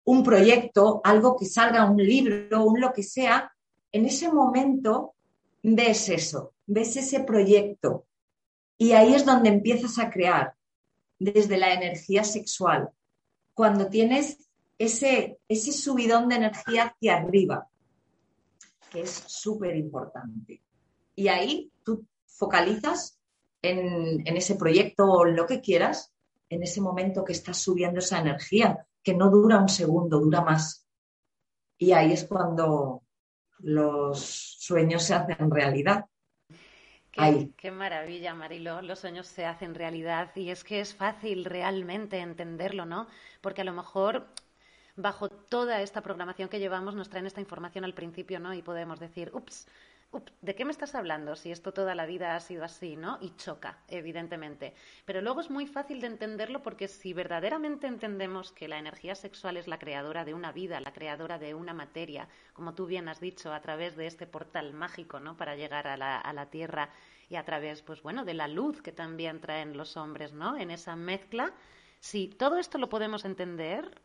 un 0.05 0.23
proyecto, 0.23 0.99
algo 1.03 1.37
que 1.37 1.45
salga, 1.45 1.85
un 1.85 1.97
libro, 1.97 2.63
un 2.63 2.81
lo 2.81 2.91
que 2.91 3.03
sea, 3.03 3.53
en 3.91 4.05
ese 4.05 4.31
momento 4.33 5.13
ves 5.61 6.09
eso, 6.09 6.55
ves 6.65 6.97
ese 6.97 7.19
proyecto. 7.19 8.07
Y 8.79 8.93
ahí 8.93 9.13
es 9.13 9.25
donde 9.25 9.49
empiezas 9.49 9.99
a 9.99 10.09
crear, 10.09 10.55
desde 11.19 11.59
la 11.59 11.71
energía 11.71 12.23
sexual, 12.23 12.89
cuando 13.53 13.89
tienes 13.89 14.49
ese, 14.79 15.37
ese 15.47 15.73
subidón 15.73 16.29
de 16.29 16.37
energía 16.37 16.85
hacia 16.85 17.17
arriba, 17.17 17.67
que 18.91 19.01
es 19.01 19.11
súper 19.27 19.75
importante. 19.75 20.63
Y 21.15 21.27
ahí 21.27 21.71
tú 21.83 22.07
focalizas 22.25 23.19
en, 23.61 24.27
en 24.27 24.35
ese 24.35 24.55
proyecto 24.55 25.05
o 25.05 25.25
lo 25.25 25.45
que 25.45 25.61
quieras, 25.61 26.11
en 26.49 26.63
ese 26.63 26.81
momento 26.81 27.23
que 27.23 27.33
estás 27.33 27.57
subiendo 27.57 27.99
esa 27.99 28.19
energía, 28.19 28.85
que 29.03 29.13
no 29.13 29.29
dura 29.29 29.59
un 29.59 29.69
segundo, 29.69 30.19
dura 30.19 30.41
más. 30.41 30.87
Y 31.77 31.91
ahí 31.91 32.13
es 32.13 32.25
cuando 32.25 33.03
los 33.59 34.19
sueños 34.59 35.03
se 35.03 35.13
hacen 35.13 35.51
realidad. 35.51 36.05
Qué, 37.11 37.51
qué, 37.57 37.71
maravilla, 37.71 38.35
Marilo. 38.35 38.81
Los 38.81 38.99
sueños 38.99 39.27
se 39.27 39.45
hacen 39.45 39.73
realidad 39.73 40.35
y 40.35 40.49
es 40.49 40.63
que 40.63 40.79
es 40.79 40.93
fácil 40.93 41.45
realmente 41.45 42.19
entenderlo, 42.19 42.85
¿no? 42.85 43.07
Porque 43.41 43.61
a 43.61 43.65
lo 43.65 43.73
mejor 43.73 44.27
bajo 44.95 45.29
toda 45.29 45.81
esta 45.81 46.01
programación 46.01 46.49
que 46.49 46.59
llevamos 46.59 46.95
nos 46.95 47.09
traen 47.09 47.27
esta 47.27 47.41
información 47.41 47.85
al 47.85 47.93
principio, 47.93 48.39
¿no? 48.39 48.53
Y 48.53 48.61
podemos 48.61 48.99
decir, 48.99 49.31
ups, 49.33 49.67
¿de 50.41 50.55
qué 50.55 50.65
me 50.65 50.71
estás 50.71 50.95
hablando 50.95 51.35
si 51.35 51.51
esto 51.51 51.73
toda 51.73 51.95
la 51.95 52.05
vida 52.05 52.35
ha 52.35 52.39
sido 52.39 52.63
así, 52.63 52.95
¿no? 52.95 53.17
Y 53.21 53.35
choca, 53.35 53.79
evidentemente. 53.87 54.73
Pero 55.05 55.21
luego 55.21 55.41
es 55.41 55.49
muy 55.49 55.67
fácil 55.67 56.01
de 56.01 56.07
entenderlo 56.07 56.63
porque 56.63 56.87
si 56.87 57.13
verdaderamente 57.13 57.87
entendemos 57.87 58.51
que 58.51 58.67
la 58.67 58.79
energía 58.79 59.15
sexual 59.15 59.57
es 59.57 59.67
la 59.67 59.79
creadora 59.79 60.25
de 60.25 60.33
una 60.33 60.51
vida, 60.51 60.79
la 60.79 60.93
creadora 60.93 61.37
de 61.37 61.53
una 61.53 61.73
materia, 61.73 62.27
como 62.53 62.73
tú 62.73 62.85
bien 62.85 63.09
has 63.09 63.19
dicho, 63.19 63.53
a 63.53 63.61
través 63.61 63.95
de 63.95 64.07
este 64.07 64.27
portal 64.27 64.73
mágico, 64.73 65.19
¿no? 65.19 65.37
Para 65.37 65.55
llegar 65.55 65.87
a 65.87 65.97
la, 65.97 66.17
a 66.17 66.33
la 66.33 66.49
Tierra 66.49 66.89
y 67.29 67.35
a 67.35 67.43
través, 67.43 67.81
pues 67.81 68.01
bueno, 68.01 68.25
de 68.25 68.33
la 68.33 68.47
luz 68.47 68.81
que 68.81 68.91
también 68.91 69.41
traen 69.41 69.75
los 69.75 69.97
hombres, 69.97 70.33
¿no? 70.33 70.57
En 70.57 70.71
esa 70.71 70.95
mezcla. 70.95 71.53
Si 71.99 72.27
todo 72.27 72.57
esto 72.57 72.77
lo 72.77 72.89
podemos 72.89 73.25
entender, 73.25 74.01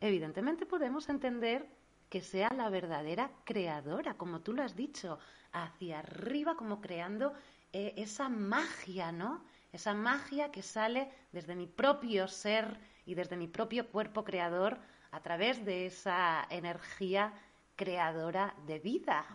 evidentemente 0.00 0.66
podemos 0.66 1.08
entender 1.08 1.68
que 2.14 2.20
sea 2.20 2.48
la 2.56 2.68
verdadera 2.68 3.28
creadora, 3.42 4.14
como 4.14 4.38
tú 4.38 4.52
lo 4.52 4.62
has 4.62 4.76
dicho, 4.76 5.18
hacia 5.50 5.98
arriba, 5.98 6.54
como 6.54 6.80
creando 6.80 7.34
eh, 7.72 7.92
esa 7.96 8.28
magia, 8.28 9.10
¿no? 9.10 9.42
Esa 9.72 9.94
magia 9.94 10.52
que 10.52 10.62
sale 10.62 11.10
desde 11.32 11.56
mi 11.56 11.66
propio 11.66 12.28
ser 12.28 12.78
y 13.04 13.16
desde 13.16 13.36
mi 13.36 13.48
propio 13.48 13.88
cuerpo 13.88 14.22
creador 14.22 14.78
a 15.10 15.22
través 15.22 15.64
de 15.64 15.86
esa 15.86 16.46
energía 16.50 17.32
creadora 17.74 18.54
de 18.64 18.78
vida. 18.78 19.26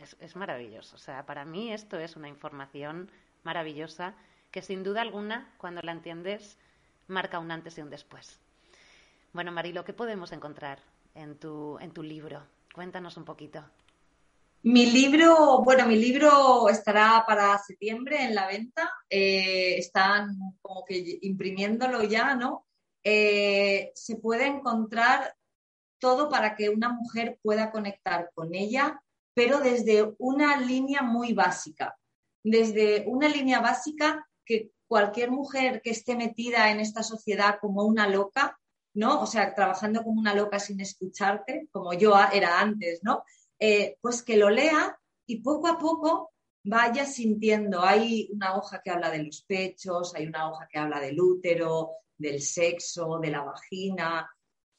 Es, 0.00 0.16
es 0.20 0.36
maravilloso. 0.36 0.94
O 0.94 1.00
sea, 1.00 1.26
para 1.26 1.44
mí 1.44 1.72
esto 1.72 1.98
es 1.98 2.14
una 2.14 2.28
información 2.28 3.10
maravillosa 3.42 4.14
que 4.52 4.62
sin 4.62 4.84
duda 4.84 5.00
alguna, 5.02 5.52
cuando 5.58 5.82
la 5.82 5.90
entiendes, 5.90 6.56
marca 7.08 7.40
un 7.40 7.50
antes 7.50 7.76
y 7.78 7.80
un 7.80 7.90
después. 7.90 8.38
Bueno, 9.32 9.50
Marilo, 9.50 9.84
¿qué 9.84 9.92
podemos 9.92 10.30
encontrar 10.30 10.78
en 11.14 11.38
tu, 11.38 11.78
en 11.78 11.92
tu 11.92 12.02
libro? 12.02 12.42
Cuéntanos 12.74 13.16
un 13.16 13.24
poquito. 13.24 13.64
Mi 14.62 14.86
libro, 14.86 15.62
bueno, 15.62 15.86
mi 15.86 15.96
libro 15.96 16.68
estará 16.68 17.24
para 17.26 17.58
septiembre 17.58 18.24
en 18.24 18.34
la 18.34 18.46
venta. 18.46 18.90
Eh, 19.08 19.78
están 19.78 20.36
como 20.60 20.84
que 20.84 21.18
imprimiéndolo 21.22 22.02
ya, 22.02 22.34
¿no? 22.34 22.66
Eh, 23.04 23.92
se 23.94 24.16
puede 24.16 24.46
encontrar 24.46 25.34
todo 25.98 26.28
para 26.28 26.56
que 26.56 26.70
una 26.70 26.88
mujer 26.88 27.38
pueda 27.42 27.70
conectar 27.70 28.30
con 28.34 28.54
ella, 28.54 29.00
pero 29.32 29.60
desde 29.60 30.14
una 30.18 30.56
línea 30.60 31.02
muy 31.02 31.32
básica. 31.32 31.96
Desde 32.42 33.04
una 33.06 33.28
línea 33.28 33.60
básica 33.60 34.28
que 34.44 34.70
cualquier 34.88 35.30
mujer 35.30 35.82
que 35.82 35.90
esté 35.90 36.16
metida 36.16 36.70
en 36.70 36.80
esta 36.80 37.02
sociedad 37.02 37.58
como 37.60 37.84
una 37.84 38.08
loca 38.08 38.58
¿no? 38.94 39.22
O 39.22 39.26
sea, 39.26 39.54
trabajando 39.54 40.02
como 40.02 40.20
una 40.20 40.34
loca 40.34 40.58
sin 40.58 40.80
escucharte, 40.80 41.68
como 41.70 41.92
yo 41.92 42.14
era 42.32 42.60
antes, 42.60 43.00
¿no? 43.02 43.24
Eh, 43.58 43.96
pues 44.00 44.22
que 44.22 44.36
lo 44.36 44.50
lea 44.50 44.98
y 45.26 45.40
poco 45.42 45.68
a 45.68 45.78
poco 45.78 46.32
vaya 46.64 47.06
sintiendo. 47.06 47.82
Hay 47.82 48.28
una 48.32 48.56
hoja 48.56 48.80
que 48.82 48.90
habla 48.90 49.10
de 49.10 49.24
los 49.24 49.42
pechos, 49.42 50.14
hay 50.14 50.26
una 50.26 50.50
hoja 50.50 50.68
que 50.70 50.78
habla 50.78 51.00
del 51.00 51.20
útero, 51.20 51.92
del 52.16 52.40
sexo, 52.40 53.18
de 53.20 53.30
la 53.30 53.42
vagina. 53.42 54.30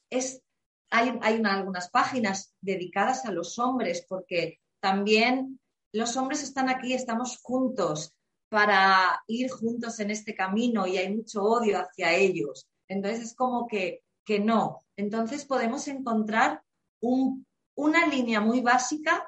Es, 0.10 0.42
hay, 0.90 1.18
hay 1.22 1.42
algunas 1.44 1.90
páginas 1.90 2.54
dedicadas 2.62 3.26
a 3.26 3.32
los 3.32 3.58
hombres 3.60 4.06
porque 4.08 4.60
también 4.80 5.60
los 5.92 6.16
hombres 6.18 6.44
están 6.44 6.70
aquí, 6.70 6.94
estamos 6.94 7.40
juntos 7.42 8.14
para 8.50 9.24
ir 9.28 9.50
juntos 9.50 10.00
en 10.00 10.12
este 10.12 10.36
camino 10.36 10.88
y 10.88 10.98
hay 10.98 11.16
mucho 11.16 11.44
odio 11.44 11.80
hacia 11.80 12.14
ellos. 12.14 12.68
Entonces 12.90 13.24
es 13.24 13.36
como 13.36 13.66
que 13.66 14.04
que 14.30 14.40
no. 14.40 14.86
Entonces 14.96 15.44
podemos 15.44 15.88
encontrar 15.88 16.62
una 17.02 18.06
línea 18.06 18.40
muy 18.40 18.62
básica 18.62 19.28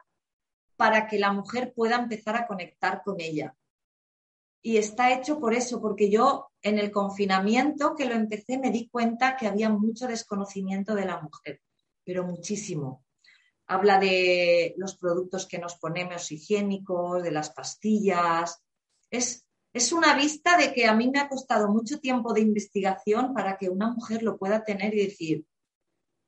para 0.75 1.07
que 1.07 1.17
la 1.17 1.33
mujer 1.33 1.73
pueda 1.73 1.95
empezar 1.95 2.35
a 2.35 2.45
conectar 2.45 3.01
con 3.03 3.19
ella. 3.19 3.55
Y 4.61 4.77
está 4.77 5.11
hecho 5.11 5.39
por 5.39 5.55
eso, 5.55 5.81
porque 5.81 6.11
yo 6.11 6.51
en 6.61 6.77
el 6.77 6.91
confinamiento 6.91 7.95
que 7.95 8.05
lo 8.05 8.13
empecé 8.13 8.59
me 8.59 8.69
di 8.69 8.89
cuenta 8.89 9.35
que 9.35 9.47
había 9.47 9.69
mucho 9.69 10.05
desconocimiento 10.05 10.93
de 10.93 11.05
la 11.05 11.19
mujer, 11.19 11.63
pero 12.03 12.23
muchísimo. 12.23 13.03
Habla 13.65 13.97
de 13.97 14.75
los 14.77 14.97
productos 14.97 15.47
que 15.47 15.57
nos 15.57 15.77
ponemos 15.77 16.31
higiénicos, 16.31 17.23
de 17.23 17.31
las 17.31 17.49
pastillas. 17.49 18.61
Es 19.09 19.47
es 19.73 19.93
una 19.93 20.15
vista 20.15 20.57
de 20.57 20.73
que 20.73 20.85
a 20.85 20.93
mí 20.93 21.09
me 21.09 21.19
ha 21.19 21.29
costado 21.29 21.69
mucho 21.69 21.99
tiempo 21.99 22.33
de 22.33 22.41
investigación 22.41 23.33
para 23.33 23.57
que 23.57 23.69
una 23.69 23.89
mujer 23.89 24.21
lo 24.21 24.37
pueda 24.37 24.63
tener 24.63 24.93
y 24.93 25.05
decir, 25.05 25.45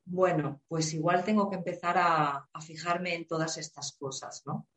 bueno, 0.05 0.61
pues 0.67 0.93
igual 0.93 1.23
tengo 1.23 1.49
que 1.49 1.57
empezar 1.57 1.97
a, 1.97 2.47
fijarme 2.65 3.15
en 3.15 3.27
todas 3.27 3.57
estas 3.57 3.97
cosas, 3.97 4.43
¿no? 4.45 4.67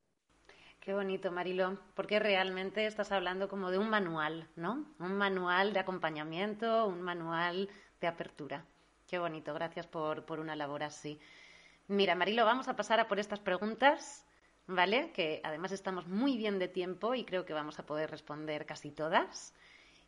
Qué 0.80 0.94
bonito, 0.94 1.32
Marilo, 1.32 1.78
porque 1.94 2.18
realmente 2.18 2.86
estás 2.86 3.10
hablando 3.10 3.48
como 3.48 3.70
de 3.70 3.78
un 3.78 3.88
manual, 3.88 4.48
¿no? 4.56 4.94
Un 4.98 5.14
manual 5.14 5.72
de 5.72 5.80
acompañamiento, 5.80 6.86
un 6.86 7.02
manual 7.02 7.68
de 8.00 8.06
apertura. 8.06 8.64
Qué 9.08 9.18
bonito, 9.18 9.52
gracias 9.54 9.86
por, 9.86 10.24
por 10.26 10.38
una 10.38 10.54
labor 10.54 10.84
así. 10.84 11.18
Mira, 11.88 12.14
Marilo, 12.14 12.44
vamos 12.44 12.68
a 12.68 12.76
pasar 12.76 13.00
a 13.00 13.08
por 13.08 13.18
estas 13.18 13.40
preguntas 13.40 14.25
¿vale? 14.66 15.10
Que 15.12 15.40
además 15.44 15.72
estamos 15.72 16.06
muy 16.06 16.36
bien 16.36 16.58
de 16.58 16.68
tiempo 16.68 17.14
y 17.14 17.24
creo 17.24 17.44
que 17.44 17.52
vamos 17.52 17.78
a 17.78 17.86
poder 17.86 18.10
responder 18.10 18.66
casi 18.66 18.90
todas. 18.90 19.54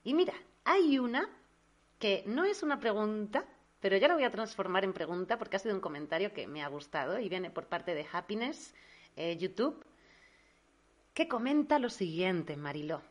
Y 0.04 0.14
mira, 0.14 0.34
hay 0.64 0.98
una 0.98 1.28
que 1.98 2.22
no 2.26 2.44
es 2.44 2.62
una 2.62 2.80
pregunta, 2.80 3.44
pero 3.80 3.96
ya 3.96 4.08
la 4.08 4.14
voy 4.14 4.24
a 4.24 4.30
transformar 4.30 4.84
en 4.84 4.92
pregunta 4.92 5.38
porque 5.38 5.56
ha 5.56 5.60
sido 5.60 5.74
un 5.74 5.80
comentario 5.80 6.32
que 6.32 6.46
me 6.46 6.62
ha 6.62 6.68
gustado 6.68 7.18
y 7.18 7.28
viene 7.28 7.50
por 7.50 7.66
parte 7.66 7.94
de 7.94 8.06
Happiness 8.12 8.74
eh, 9.16 9.36
YouTube, 9.36 9.84
que 11.14 11.28
comenta 11.28 11.78
lo 11.78 11.90
siguiente, 11.90 12.56
Mariló. 12.56 13.02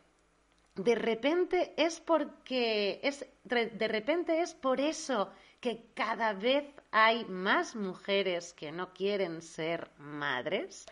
De 0.76 0.96
repente 0.96 1.74
es 1.76 2.00
porque 2.00 3.00
es 3.02 3.26
de 3.44 3.88
repente 3.88 4.42
es 4.42 4.54
por 4.54 4.80
eso 4.80 5.32
que 5.60 5.88
cada 5.96 6.34
vez 6.34 6.66
hay 6.92 7.26
más 7.26 7.76
mujeres 7.76 8.54
que 8.54 8.72
no 8.72 8.94
quieren 8.94 9.42
ser 9.42 9.90
madres. 9.98 10.86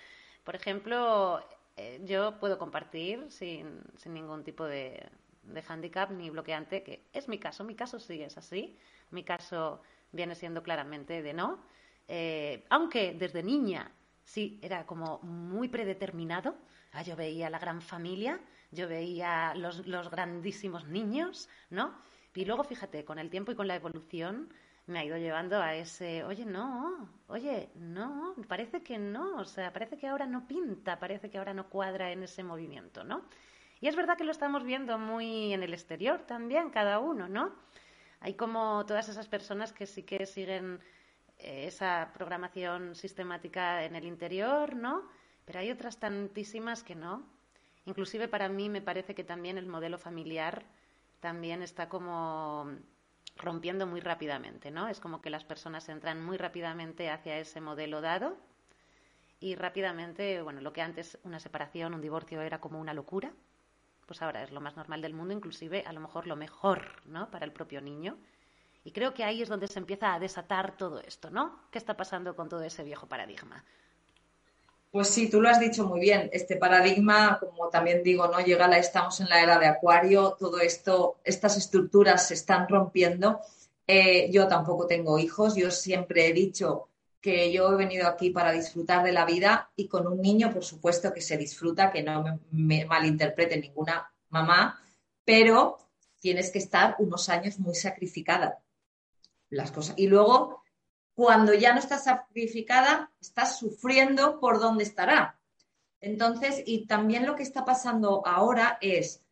Por 0.46 0.56
ejemplo, 0.56 1.44
eh, 1.76 2.00
yo 2.06 2.40
puedo 2.40 2.58
compartir 2.58 3.26
sin, 3.30 3.82
ningún 4.06 4.44
tipo 4.44 4.64
de, 4.64 5.10
de 5.44 5.64
handicap 5.68 6.12
ni 6.12 6.30
bloqueante, 6.30 6.84
que 6.84 7.02
es 7.12 7.28
mi 7.28 7.40
caso. 7.40 7.66
Mi 7.66 7.76
caso 7.76 8.00
sí 8.00 8.22
es 8.22 8.38
así. 8.38 8.78
Mi 9.12 9.24
caso 9.24 9.82
viene 10.12 10.36
siendo 10.36 10.64
claramente 10.64 11.22
de 11.22 11.34
no. 11.34 11.60
Eh, 12.08 12.64
aunque 12.70 13.14
desde 13.14 13.44
niña 13.44 13.92
sí 14.24 14.60
era 14.62 14.86
como 14.86 15.20
muy 15.24 15.68
predeterminado. 15.68 16.56
Ah, 16.94 17.02
yo 17.02 17.16
veía 17.16 17.50
la 17.50 17.60
gran 17.60 17.82
familia, 17.82 18.40
yo 18.72 18.88
veía 18.88 19.54
los, 19.56 19.86
los 19.86 20.10
grandísimos 20.10 20.88
niños, 20.88 21.50
¿no? 21.70 21.94
Y 22.34 22.46
luego, 22.46 22.64
fíjate, 22.64 23.04
con 23.04 23.20
el 23.20 23.30
tiempo 23.30 23.52
y 23.52 23.56
con 23.56 23.68
la 23.68 23.76
evolución, 23.76 24.50
me 24.88 25.00
ha 25.00 25.06
ido 25.06 25.18
llevando 25.18 25.62
a 25.62 25.76
ese, 25.76 26.24
oye, 26.24 26.46
no, 26.46 27.10
oye, 27.28 27.70
no, 27.76 28.36
parece 28.48 28.84
que 28.84 28.98
no, 28.98 29.38
o 29.38 29.46
sea, 29.46 29.74
parece 29.74 29.98
que 29.98 30.08
ahora 30.08 30.28
no 30.28 30.48
pinta, 30.48 31.00
parece 31.00 31.30
que 31.30 31.38
ahora 31.38 31.54
no 31.54 31.70
cuadra 31.70 32.12
en 32.12 32.24
ese 32.24 32.44
movimiento, 32.44 33.04
¿no? 33.04 33.26
Y 33.82 33.88
es 33.88 33.96
verdad 33.96 34.18
que 34.18 34.24
lo 34.24 34.32
estamos 34.32 34.64
viendo 34.64 34.98
muy 34.98 35.54
en 35.54 35.64
el 35.64 35.74
exterior 35.74 36.22
también, 36.22 36.70
cada 36.70 37.00
uno, 37.00 37.28
¿no? 37.28 37.54
Hay 38.20 38.36
como 38.36 38.86
todas 38.86 39.10
esas 39.10 39.28
personas 39.28 39.74
que 39.74 39.86
sí 39.86 40.04
que 40.04 40.26
siguen 40.26 40.80
eh, 41.38 41.66
esa 41.68 42.12
programación 42.14 42.96
sistemática 42.96 43.84
en 43.84 43.96
el 43.96 44.06
interior, 44.06 44.76
¿no? 44.76 45.08
Pero 45.46 45.60
hay 45.60 45.72
otras 45.72 46.00
tantísimas 46.00 46.84
que 46.84 46.96
no. 46.96 47.28
Inclusive 47.86 48.28
para 48.28 48.50
mí 48.50 48.70
me 48.70 48.82
parece 48.82 49.14
que 49.14 49.24
también 49.24 49.58
el 49.58 49.68
modelo 49.68 49.98
familiar 49.98 50.66
también 51.20 51.62
está 51.62 51.90
como 51.90 52.68
rompiendo 53.36 53.86
muy 53.86 54.00
rápidamente, 54.00 54.72
¿no? 54.72 54.88
Es 54.88 55.00
como 55.00 55.22
que 55.22 55.30
las 55.30 55.44
personas 55.44 55.90
entran 55.90 56.24
muy 56.24 56.38
rápidamente 56.38 57.10
hacia 57.10 57.38
ese 57.38 57.62
modelo 57.62 58.02
dado 58.02 58.38
y 59.40 59.56
rápidamente, 59.56 60.42
bueno, 60.42 60.62
lo 60.62 60.74
que 60.74 60.82
antes 60.82 61.20
una 61.24 61.40
separación, 61.40 61.94
un 61.94 62.02
divorcio 62.02 62.42
era 62.42 62.60
como 62.60 62.80
una 62.80 62.94
locura, 62.94 63.34
pues 64.06 64.22
ahora 64.22 64.44
es 64.44 64.52
lo 64.52 64.62
más 64.62 64.78
normal 64.78 65.02
del 65.02 65.14
mundo, 65.14 65.34
inclusive 65.34 65.84
a 65.86 65.94
lo 65.94 66.00
mejor 66.00 66.28
lo 66.28 66.36
mejor, 66.36 67.02
¿no? 67.06 67.30
Para 67.30 67.46
el 67.46 67.52
propio 67.52 67.82
niño. 67.82 68.18
Y 68.84 68.92
creo 68.92 69.14
que 69.14 69.24
ahí 69.24 69.42
es 69.42 69.50
donde 69.50 69.68
se 69.68 69.80
empieza 69.80 70.14
a 70.14 70.20
desatar 70.20 70.78
todo 70.78 71.00
esto, 71.02 71.30
¿no? 71.32 71.60
¿Qué 71.72 71.78
está 71.80 71.98
pasando 71.98 72.36
con 72.36 72.50
todo 72.50 72.64
ese 72.64 72.84
viejo 72.84 73.08
paradigma? 73.08 73.64
Pues 74.96 75.10
sí, 75.10 75.30
tú 75.30 75.42
lo 75.42 75.50
has 75.50 75.60
dicho 75.60 75.86
muy 75.86 76.00
bien. 76.00 76.30
Este 76.32 76.56
paradigma, 76.56 77.38
como 77.38 77.68
también 77.68 78.02
digo, 78.02 78.30
no 78.30 78.40
llega 78.40 78.66
la, 78.66 78.78
estamos 78.78 79.20
en 79.20 79.28
la 79.28 79.44
era 79.44 79.60
de 79.60 79.66
Acuario, 79.66 80.38
todo 80.40 80.62
esto, 80.62 81.20
estas 81.26 81.58
estructuras 81.58 82.30
se 82.30 82.34
están 82.34 82.66
rompiendo. 82.70 83.42
Eh, 83.86 84.32
yo 84.32 84.48
tampoco 84.48 84.88
tengo 84.88 85.20
hijos, 85.20 85.58
yo 85.58 85.70
siempre 85.70 86.28
he 86.28 86.32
dicho 86.32 86.88
que 87.20 87.52
yo 87.52 87.74
he 87.74 87.76
venido 87.76 88.08
aquí 88.08 88.30
para 88.30 88.54
disfrutar 88.54 89.04
de 89.04 89.12
la 89.12 89.26
vida 89.26 89.70
y 89.76 89.90
con 89.90 90.08
un 90.08 90.22
niño, 90.22 90.54
por 90.54 90.64
supuesto, 90.64 91.12
que 91.14 91.20
se 91.20 91.36
disfruta, 91.36 91.92
que 91.92 92.02
no 92.02 92.40
me, 92.52 92.86
malinterprete 92.86 93.60
ninguna 93.60 94.10
mamá, 94.30 94.82
pero 95.26 95.78
tienes 96.22 96.52
que 96.52 96.60
estar 96.60 96.96
unos 97.00 97.28
años 97.28 97.60
muy 97.60 97.76
sacrificada. 97.76 98.60
Las 99.50 99.74
cosas. 99.74 99.96
Y 99.98 100.08
luego 100.08 100.64
cuando 101.16 101.54
ya 101.54 101.74
no 101.74 101.80
estás 101.80 102.04
sacrificada, 102.04 103.12
estás 103.22 103.58
sufriendo 103.58 104.40
por 104.40 104.60
dónde 104.60 104.84
estará. 104.84 105.40
Entonces, 106.02 106.62
y 106.66 106.86
también 106.86 107.26
lo 107.26 107.36
que 107.36 107.44
está 107.44 107.64
pasando 107.64 108.22
ahora 108.28 108.78
es 108.82 109.24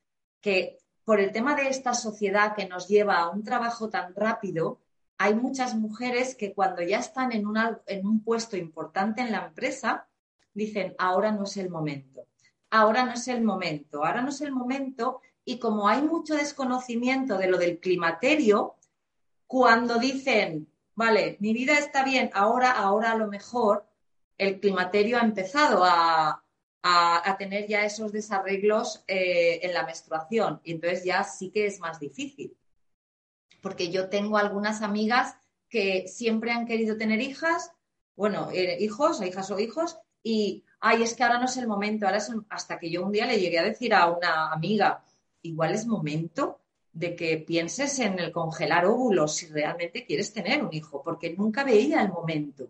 que 0.41 0.79
por 1.03 1.19
el 1.19 1.33
tema 1.33 1.55
de 1.55 1.67
esta 1.67 1.93
sociedad 1.93 2.55
que 2.55 2.67
nos 2.67 2.87
lleva 2.87 3.17
a 3.17 3.29
un 3.29 3.43
trabajo 3.43 3.89
tan 3.89 4.15
rápido, 4.15 4.79
hay 5.17 5.35
muchas 5.35 5.75
mujeres 5.75 6.35
que 6.35 6.53
cuando 6.53 6.81
ya 6.81 6.99
están 6.99 7.33
en, 7.33 7.45
en 7.85 8.07
un 8.07 8.23
puesto 8.23 8.55
importante 8.55 9.21
en 9.21 9.33
la 9.33 9.45
empresa, 9.45 10.07
dicen, 10.53 10.95
ahora 10.97 11.31
no 11.31 11.43
es 11.43 11.57
el 11.57 11.69
momento, 11.69 12.27
ahora 12.69 13.03
no 13.03 13.13
es 13.13 13.27
el 13.27 13.43
momento, 13.43 14.05
ahora 14.05 14.21
no 14.21 14.29
es 14.29 14.39
el 14.39 14.53
momento. 14.53 15.19
Y 15.43 15.59
como 15.59 15.89
hay 15.89 16.01
mucho 16.01 16.35
desconocimiento 16.35 17.37
de 17.37 17.47
lo 17.47 17.57
del 17.57 17.79
climaterio, 17.79 18.75
cuando 19.45 19.99
dicen, 19.99 20.72
vale, 20.95 21.37
mi 21.39 21.53
vida 21.53 21.77
está 21.77 22.03
bien, 22.03 22.29
ahora, 22.33 22.71
ahora 22.71 23.11
a 23.11 23.17
lo 23.17 23.27
mejor 23.27 23.85
el 24.37 24.59
climaterio 24.59 25.17
ha 25.17 25.21
empezado 25.21 25.83
a, 25.85 26.39
tener 27.37 27.67
ya 27.67 27.85
esos 27.85 28.11
desarreglos 28.11 29.03
eh, 29.07 29.59
en 29.63 29.73
la 29.73 29.85
menstruación 29.85 30.61
y 30.63 30.73
entonces 30.73 31.03
ya 31.03 31.23
sí 31.23 31.49
que 31.49 31.65
es 31.65 31.79
más 31.79 31.99
difícil. 31.99 32.55
Porque 33.61 33.89
yo 33.89 34.09
tengo 34.09 34.37
algunas 34.37 34.81
amigas 34.81 35.35
que 35.69 36.07
siempre 36.07 36.51
han 36.51 36.65
querido 36.65 36.97
tener 36.97 37.21
hijas, 37.21 37.71
bueno, 38.15 38.49
eh, 38.51 38.77
hijos, 38.79 39.21
hijas 39.21 39.49
o 39.51 39.59
hijos, 39.59 39.97
y, 40.21 40.63
ay, 40.79 41.03
es 41.03 41.15
que 41.15 41.23
ahora 41.23 41.39
no 41.39 41.45
es 41.45 41.57
el 41.57 41.67
momento, 41.67 42.05
ahora 42.05 42.17
es 42.17 42.29
hasta 42.49 42.77
que 42.79 42.91
yo 42.91 43.03
un 43.05 43.11
día 43.11 43.25
le 43.25 43.39
llegué 43.39 43.59
a 43.59 43.63
decir 43.63 43.93
a 43.93 44.09
una 44.11 44.51
amiga, 44.51 45.03
igual 45.41 45.73
es 45.73 45.85
momento 45.85 46.62
de 46.93 47.15
que 47.15 47.37
pienses 47.37 47.99
en 47.99 48.19
el 48.19 48.31
congelar 48.31 48.85
óvulos 48.85 49.35
si 49.35 49.47
realmente 49.47 50.05
quieres 50.05 50.31
tener 50.31 50.63
un 50.63 50.73
hijo, 50.73 51.01
porque 51.03 51.35
nunca 51.35 51.63
veía 51.63 52.01
el 52.01 52.09
momento. 52.09 52.69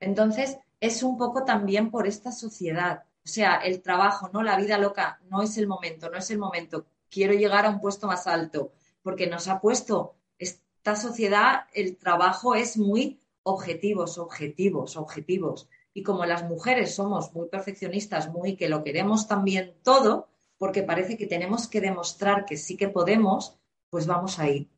Entonces, 0.00 0.58
es 0.80 1.02
un 1.02 1.18
poco 1.18 1.44
también 1.44 1.90
por 1.90 2.06
esta 2.06 2.32
sociedad. 2.32 3.04
O 3.22 3.28
sea, 3.28 3.56
el 3.56 3.82
trabajo, 3.82 4.30
¿no? 4.32 4.42
La 4.42 4.56
vida 4.56 4.78
loca, 4.78 5.20
no 5.28 5.42
es 5.42 5.58
el 5.58 5.68
momento, 5.68 6.08
no 6.08 6.16
es 6.16 6.30
el 6.30 6.38
momento. 6.38 6.86
Quiero 7.10 7.34
llegar 7.34 7.66
a 7.66 7.70
un 7.70 7.80
puesto 7.80 8.06
más 8.06 8.26
alto, 8.26 8.72
porque 9.02 9.26
nos 9.26 9.46
ha 9.48 9.60
puesto 9.60 10.14
esta 10.38 10.96
sociedad, 10.96 11.66
el 11.74 11.98
trabajo 11.98 12.54
es 12.54 12.78
muy 12.78 13.20
objetivos, 13.42 14.16
objetivos, 14.16 14.96
objetivos. 14.96 15.68
Y 15.92 16.02
como 16.02 16.24
las 16.24 16.44
mujeres 16.44 16.94
somos 16.94 17.34
muy 17.34 17.48
perfeccionistas, 17.48 18.30
muy 18.30 18.56
que 18.56 18.70
lo 18.70 18.82
queremos 18.82 19.28
también 19.28 19.74
todo, 19.82 20.28
porque 20.60 20.82
parece 20.82 21.16
que 21.16 21.26
tenemos 21.26 21.66
que 21.68 21.80
demostrar 21.80 22.44
que 22.44 22.58
sí 22.58 22.76
que 22.76 22.90
podemos, 22.90 23.56
pues 23.88 24.06
vamos 24.06 24.38
ahí. 24.38 24.68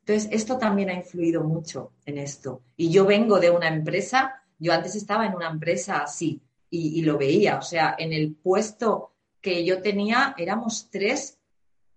Entonces, 0.00 0.30
esto 0.32 0.56
también 0.56 0.88
ha 0.88 0.94
influido 0.94 1.44
mucho 1.44 1.92
en 2.06 2.16
esto. 2.16 2.62
Y 2.78 2.90
yo 2.90 3.04
vengo 3.04 3.38
de 3.38 3.50
una 3.50 3.68
empresa, 3.68 4.42
yo 4.58 4.72
antes 4.72 4.94
estaba 4.94 5.26
en 5.26 5.34
una 5.34 5.50
empresa 5.50 5.98
así 5.98 6.40
y, 6.70 7.02
lo 7.02 7.18
veía, 7.18 7.58
o 7.58 7.62
sea, 7.62 7.94
en 7.98 8.14
el 8.14 8.34
puesto 8.34 9.12
que 9.42 9.66
yo 9.66 9.82
tenía 9.82 10.34
éramos 10.38 10.88
tres 10.90 11.38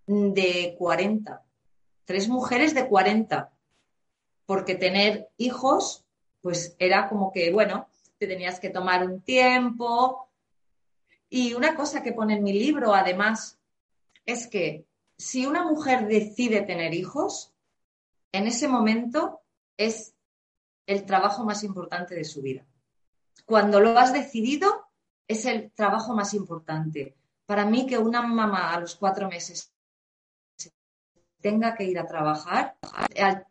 de 0.08 0.75
40, 0.78 1.41
tres 2.04 2.28
mujeres 2.28 2.73
de 2.73 2.86
40, 2.86 3.49
porque 4.45 4.75
tener 4.75 5.30
hijos, 5.38 6.04
pues 6.41 6.75
era 6.80 7.08
como 7.08 7.32
que, 7.32 7.49
bueno, 7.54 7.88
te 8.17 8.28
tenías 8.28 8.60
que 8.60 8.69
tomar 8.69 9.06
un 9.06 9.21
tiempo, 9.21 10.24
y 11.29 11.53
una 11.53 11.75
cosa 11.75 12.03
que 12.03 12.13
pone 12.13 12.35
en 12.35 12.43
mi 12.43 12.53
libro, 12.53 12.93
además, 12.93 13.59
es 14.25 14.47
que 14.47 14.85
si 15.17 15.45
una 15.45 15.63
mujer 15.63 16.07
decide 16.07 16.61
tener 16.61 16.93
hijos, 16.93 17.53
en 18.31 18.47
ese 18.47 18.67
momento 18.67 19.41
es 19.77 20.13
el 20.85 21.05
trabajo 21.05 21.43
más 21.43 21.63
importante 21.63 22.15
de 22.15 22.23
su 22.23 22.41
vida. 22.41 22.65
Cuando 23.45 23.79
lo 23.79 23.97
has 23.97 24.13
decidido, 24.13 24.88
es 25.27 25.45
el 25.45 25.71
trabajo 25.71 26.13
más 26.13 26.33
importante. 26.33 27.15
Para 27.45 27.65
mí, 27.65 27.85
que 27.85 27.97
una 27.97 28.21
mamá 28.21 28.73
a 28.73 28.79
los 28.79 28.95
cuatro 28.95 29.29
meses 29.29 29.71
tenga 31.41 31.75
que 31.75 31.83
ir 31.83 31.99
a 31.99 32.07
trabajar, 32.07 32.75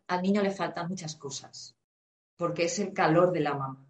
al, 0.07 0.21
niño 0.21 0.41
le 0.41 0.51
faltan 0.51 0.89
muchas 0.89 1.15
cosas, 1.15 1.75
porque 2.35 2.65
es 2.65 2.79
el 2.79 2.93
calor 2.93 3.31
de 3.31 3.39
la 3.39 3.53
mamá. 3.53 3.85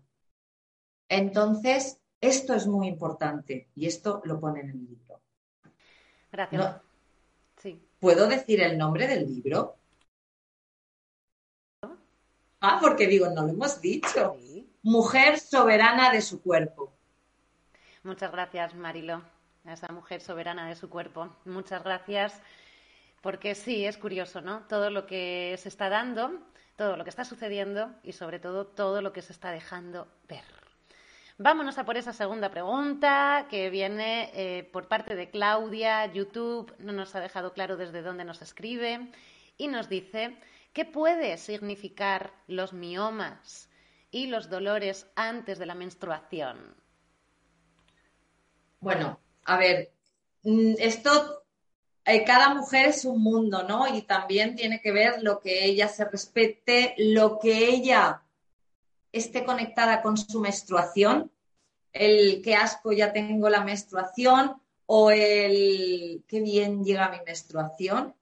Entonces, 1.10 2.00
esto 2.28 2.54
es 2.54 2.68
muy 2.68 2.88
importante 2.88 3.70
y 3.76 3.86
esto 3.86 4.22
lo 4.26 4.40
pone 4.40 4.62
en 4.62 4.70
el 4.70 4.86
libro. 4.86 5.22
Gracias. 6.32 6.82
¿Puedo 8.00 8.28
decir 8.28 8.62
el 8.62 8.78
nombre 8.78 9.08
del 9.08 9.26
libro? 9.26 9.78
Ah, 12.62 12.78
porque 12.82 13.08
digo, 13.08 13.30
no 13.30 13.44
lo 13.44 13.50
hemos 13.50 13.82
dicho. 13.82 14.38
Mujer 14.84 15.40
soberana 15.40 16.12
de 16.12 16.22
su 16.22 16.42
cuerpo. 16.42 16.94
Muchas 18.04 18.32
gracias, 18.32 18.76
Marilo, 18.76 19.24
a 19.66 19.74
esa 19.74 19.92
mujer 19.92 20.22
soberana 20.22 20.68
de 20.68 20.76
su 20.76 20.90
cuerpo. 20.90 21.36
Muchas 21.46 21.84
gracias, 21.84 22.40
porque 23.22 23.56
sí, 23.56 23.86
es 23.86 23.98
curioso, 23.98 24.42
¿no? 24.42 24.62
Todo 24.68 24.92
lo 24.92 25.08
que 25.08 25.56
se 25.58 25.70
está 25.70 25.90
dando, 25.90 26.40
todo 26.76 26.98
lo 26.98 27.04
que 27.04 27.10
está 27.10 27.26
sucediendo 27.26 27.92
y 28.04 28.12
sobre 28.12 28.40
todo 28.40 28.68
todo 28.68 29.02
lo 29.02 29.14
que 29.14 29.22
se 29.22 29.34
está 29.34 29.52
dejando 29.52 30.08
ver. 30.28 30.65
Vámonos 31.38 31.78
a 31.78 31.84
por 31.84 31.98
esa 31.98 32.14
segunda 32.14 32.50
pregunta 32.50 33.48
que 33.50 33.70
viene 33.70 34.32
eh, 34.34 34.64
por 34.64 34.88
parte 34.88 35.18
de 35.18 35.30
Claudia. 35.30 36.06
YouTube 36.06 36.74
no 36.80 36.94
nos 36.94 37.14
ha 37.14 37.20
dejado 37.20 37.52
claro 37.52 37.76
desde 37.76 38.02
dónde 38.02 38.24
nos 38.24 38.42
escribe 38.42 39.12
y 39.58 39.68
nos 39.68 39.90
dice 39.90 40.38
qué 40.72 40.86
puede 40.86 41.38
significar 41.38 42.32
los 42.48 42.72
miomas 42.72 43.70
y 44.12 44.28
los 44.28 44.50
dolores 44.50 45.08
antes 45.16 45.60
de 45.60 45.66
la 45.66 45.76
menstruación. 45.76 46.74
Bueno, 48.80 49.20
a 49.44 49.58
ver, 49.58 49.92
mm, 50.44 50.76
esto 50.80 51.44
eh, 52.06 52.24
cada 52.24 52.54
mujer 52.54 52.90
es 52.90 53.04
un 53.04 53.22
mundo, 53.22 53.64
¿no? 53.64 53.94
Y 53.94 54.04
también 54.04 54.56
tiene 54.56 54.80
que 54.80 54.94
ver 54.94 55.22
lo 55.22 55.42
que 55.42 55.66
ella 55.66 55.90
se 55.90 56.06
respete, 56.06 56.94
lo 56.98 57.40
que 57.40 57.68
ella 57.68 58.22
esté 59.16 59.46
conectada 59.46 60.02
con 60.02 60.18
su 60.18 60.40
menstruación, 60.42 61.32
el 61.94 62.42
qué 62.44 62.56
asco 62.56 62.92
ya 62.92 63.14
tengo 63.14 63.50
la 63.50 63.64
menstruación 63.64 64.62
o 64.86 65.10
el 65.10 66.24
qué 66.28 66.42
bien 66.42 66.84
llega 66.84 67.10
mi 67.10 67.20
menstruación. 67.26 68.14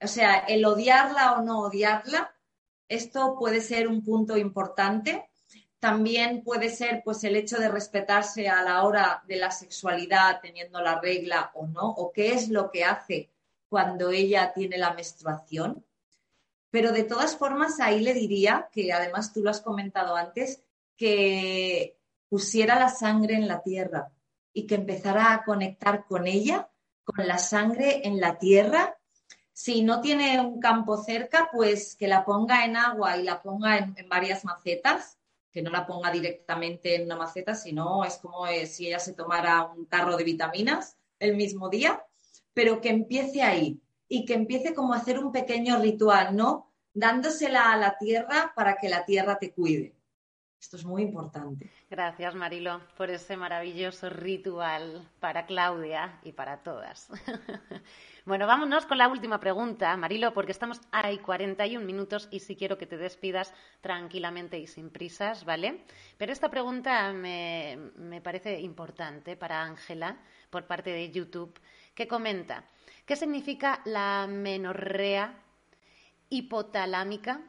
O 0.00 0.06
sea, 0.06 0.38
el 0.38 0.64
odiarla 0.64 1.32
o 1.32 1.42
no 1.42 1.60
odiarla, 1.60 2.32
esto 2.88 3.36
puede 3.38 3.60
ser 3.60 3.88
un 3.88 4.04
punto 4.04 4.36
importante. 4.36 5.28
También 5.80 6.44
puede 6.44 6.70
ser 6.70 7.02
pues 7.04 7.24
el 7.24 7.34
hecho 7.34 7.58
de 7.58 7.68
respetarse 7.68 8.48
a 8.48 8.62
la 8.62 8.84
hora 8.84 9.22
de 9.26 9.36
la 9.36 9.50
sexualidad 9.50 10.40
teniendo 10.40 10.80
la 10.80 11.00
regla 11.00 11.50
o 11.54 11.66
no, 11.66 11.90
o 11.90 12.12
qué 12.12 12.34
es 12.34 12.48
lo 12.48 12.70
que 12.70 12.84
hace 12.84 13.30
cuando 13.68 14.10
ella 14.10 14.52
tiene 14.54 14.78
la 14.78 14.94
menstruación. 14.94 15.84
Pero 16.70 16.92
de 16.92 17.04
todas 17.04 17.36
formas, 17.36 17.80
ahí 17.80 18.00
le 18.00 18.14
diría, 18.14 18.68
que 18.72 18.92
además 18.92 19.32
tú 19.32 19.42
lo 19.42 19.50
has 19.50 19.60
comentado 19.60 20.14
antes, 20.14 20.62
que 20.96 21.96
pusiera 22.28 22.78
la 22.78 22.88
sangre 22.88 23.34
en 23.34 23.48
la 23.48 23.62
tierra 23.62 24.10
y 24.52 24.66
que 24.66 24.76
empezara 24.76 25.32
a 25.32 25.44
conectar 25.44 26.04
con 26.06 26.26
ella, 26.26 26.70
con 27.04 27.26
la 27.26 27.38
sangre 27.38 28.06
en 28.06 28.20
la 28.20 28.38
tierra. 28.38 28.96
Si 29.52 29.82
no 29.82 30.00
tiene 30.00 30.40
un 30.40 30.60
campo 30.60 30.96
cerca, 31.02 31.50
pues 31.52 31.96
que 31.96 32.06
la 32.06 32.24
ponga 32.24 32.64
en 32.64 32.76
agua 32.76 33.16
y 33.16 33.24
la 33.24 33.42
ponga 33.42 33.78
en, 33.78 33.94
varias 34.08 34.44
macetas, 34.44 35.18
que 35.50 35.62
no 35.62 35.70
la 35.70 35.86
ponga 35.86 36.12
directamente 36.12 36.94
en 36.94 37.04
una 37.04 37.16
maceta, 37.16 37.54
sino 37.54 38.04
es 38.04 38.16
como 38.18 38.46
eh, 38.46 38.66
si 38.66 38.86
ella 38.86 39.00
se 39.00 39.12
tomara 39.12 39.64
un 39.64 39.86
tarro 39.86 40.16
de 40.16 40.24
vitaminas 40.24 40.96
el 41.18 41.36
mismo 41.36 41.68
día, 41.68 42.04
pero 42.54 42.80
que 42.80 42.90
empiece 42.90 43.42
ahí, 43.42 43.80
y 44.12 44.24
que 44.24 44.34
empiece 44.34 44.74
como 44.74 44.92
a 44.92 44.96
hacer 44.96 45.20
un 45.20 45.30
pequeño 45.30 45.78
ritual, 45.78 46.34
¿no? 46.36 46.72
Dándosela 46.92 47.72
a 47.72 47.76
la 47.76 47.96
tierra 47.96 48.52
para 48.56 48.76
que 48.76 48.88
la 48.88 49.06
tierra 49.06 49.38
te 49.38 49.52
cuide. 49.52 49.94
Esto 50.60 50.76
es 50.76 50.84
muy 50.84 51.02
importante. 51.02 51.70
Gracias, 51.88 52.34
Marilo, 52.34 52.82
por 52.96 53.08
ese 53.08 53.36
maravilloso 53.36 54.10
ritual 54.10 55.08
para 55.20 55.46
Claudia 55.46 56.18
y 56.24 56.32
para 56.32 56.64
todas. 56.64 57.08
bueno, 58.26 58.48
vámonos 58.48 58.84
con 58.84 58.98
la 58.98 59.08
última 59.08 59.38
pregunta, 59.38 59.96
Marilo, 59.96 60.34
porque 60.34 60.52
estamos 60.52 60.80
ahí 60.90 61.18
41 61.18 61.86
minutos 61.86 62.28
y 62.32 62.40
sí 62.40 62.56
quiero 62.56 62.76
que 62.78 62.86
te 62.86 62.98
despidas 62.98 63.54
tranquilamente 63.80 64.58
y 64.58 64.66
sin 64.66 64.90
prisas, 64.90 65.44
¿vale? 65.44 65.84
Pero 66.18 66.32
esta 66.32 66.50
pregunta 66.50 67.12
me, 67.12 67.92
me 67.94 68.20
parece 68.20 68.60
importante 68.60 69.36
para 69.36 69.62
Ángela 69.62 70.18
por 70.50 70.66
parte 70.66 70.90
de 70.90 71.10
YouTube, 71.12 71.58
que 71.94 72.08
comenta. 72.08 72.64
¿Qué 73.06 73.16
significa 73.16 73.80
la 73.84 74.26
menorrea 74.28 75.42
hipotalámica? 76.28 77.42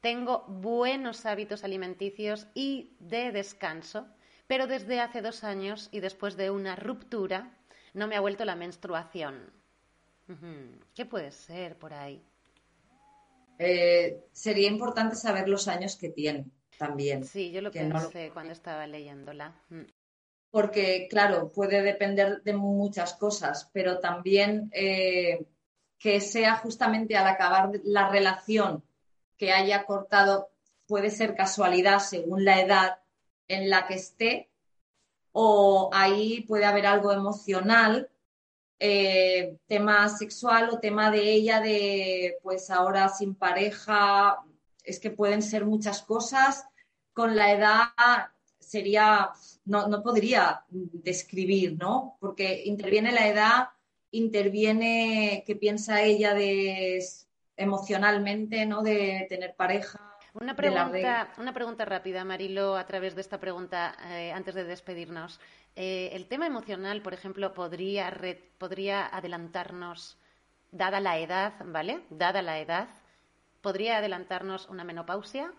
Tengo 0.00 0.44
buenos 0.48 1.26
hábitos 1.26 1.64
alimenticios 1.64 2.46
y 2.54 2.96
de 2.98 3.30
descanso, 3.30 4.08
pero 4.46 4.66
desde 4.66 5.00
hace 5.00 5.22
dos 5.22 5.44
años 5.44 5.88
y 5.92 6.00
después 6.00 6.36
de 6.36 6.50
una 6.50 6.76
ruptura 6.76 7.56
no 7.94 8.08
me 8.08 8.16
ha 8.16 8.20
vuelto 8.20 8.44
la 8.44 8.56
menstruación. 8.56 9.52
¿Qué 10.94 11.04
puede 11.04 11.30
ser 11.30 11.78
por 11.78 11.92
ahí? 11.92 12.24
Eh, 13.58 14.24
sería 14.32 14.68
importante 14.68 15.14
saber 15.14 15.48
los 15.48 15.68
años 15.68 15.96
que 15.96 16.08
tiene 16.08 16.46
también. 16.78 17.24
Sí, 17.24 17.52
yo 17.52 17.60
lo 17.60 17.70
pensé 17.70 18.30
cuando 18.32 18.52
estaba 18.52 18.86
leyéndola. 18.86 19.54
Porque 20.52 21.08
claro, 21.10 21.50
puede 21.50 21.82
depender 21.82 22.42
de 22.42 22.52
muchas 22.52 23.14
cosas, 23.14 23.68
pero 23.72 23.98
también 23.98 24.70
eh, 24.72 25.44
que 25.98 26.20
sea 26.20 26.56
justamente 26.58 27.16
al 27.16 27.26
acabar 27.26 27.72
la 27.82 28.08
relación 28.08 28.84
que 29.36 29.50
haya 29.52 29.84
cortado, 29.84 30.50
puede 30.86 31.10
ser 31.10 31.34
casualidad 31.34 31.98
según 31.98 32.44
la 32.44 32.60
edad 32.60 32.98
en 33.48 33.68
la 33.68 33.88
que 33.88 33.94
esté, 33.94 34.50
o 35.32 35.90
ahí 35.92 36.42
puede 36.42 36.66
haber 36.66 36.86
algo 36.86 37.10
emocional, 37.12 38.08
eh, 38.78 39.58
tema 39.66 40.08
sexual 40.08 40.68
o 40.70 40.80
tema 40.80 41.10
de 41.10 41.22
ella 41.30 41.60
de 41.60 42.36
pues 42.42 42.70
ahora 42.70 43.08
sin 43.08 43.34
pareja, 43.34 44.38
es 44.84 45.00
que 45.00 45.10
pueden 45.10 45.42
ser 45.42 45.64
muchas 45.64 46.02
cosas. 46.02 46.66
Con 47.14 47.36
la 47.36 47.52
edad 47.52 48.32
sería, 48.72 49.30
no, 49.66 49.86
no 49.86 50.02
podría 50.02 50.64
describir, 50.70 51.76
¿no? 51.78 52.16
Porque 52.20 52.62
interviene 52.64 53.12
la 53.12 53.28
edad, 53.28 53.68
interviene 54.10 55.44
qué 55.46 55.54
piensa 55.56 56.02
ella 56.02 56.32
de 56.32 57.04
emocionalmente, 57.56 58.64
¿no? 58.64 58.82
De 58.82 59.26
tener 59.28 59.54
pareja. 59.56 60.00
Una 60.32 60.56
pregunta, 60.56 61.34
una 61.36 61.52
pregunta 61.52 61.84
rápida, 61.84 62.24
Marilo, 62.24 62.76
a 62.76 62.86
través 62.86 63.14
de 63.14 63.20
esta 63.20 63.38
pregunta, 63.38 63.94
eh, 64.08 64.32
antes 64.32 64.54
de 64.54 64.64
despedirnos. 64.64 65.38
Eh, 65.76 66.08
el 66.14 66.26
tema 66.26 66.46
emocional, 66.46 67.02
por 67.02 67.12
ejemplo, 67.12 67.52
podría, 67.52 68.10
podría 68.56 69.06
adelantarnos, 69.06 70.16
dada 70.70 71.00
la 71.00 71.18
edad, 71.18 71.52
¿vale? 71.66 72.00
Dada 72.08 72.40
la 72.40 72.58
edad, 72.58 72.88
¿podría 73.60 73.98
adelantarnos 73.98 74.66
una 74.70 74.84
menopausia? 74.84 75.52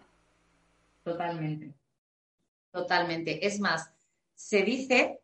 Totalmente. 1.03 1.82
Totalmente. 2.73 3.45
Es 3.45 3.59
más, 3.59 3.91
se 4.33 4.63
dice 4.63 5.21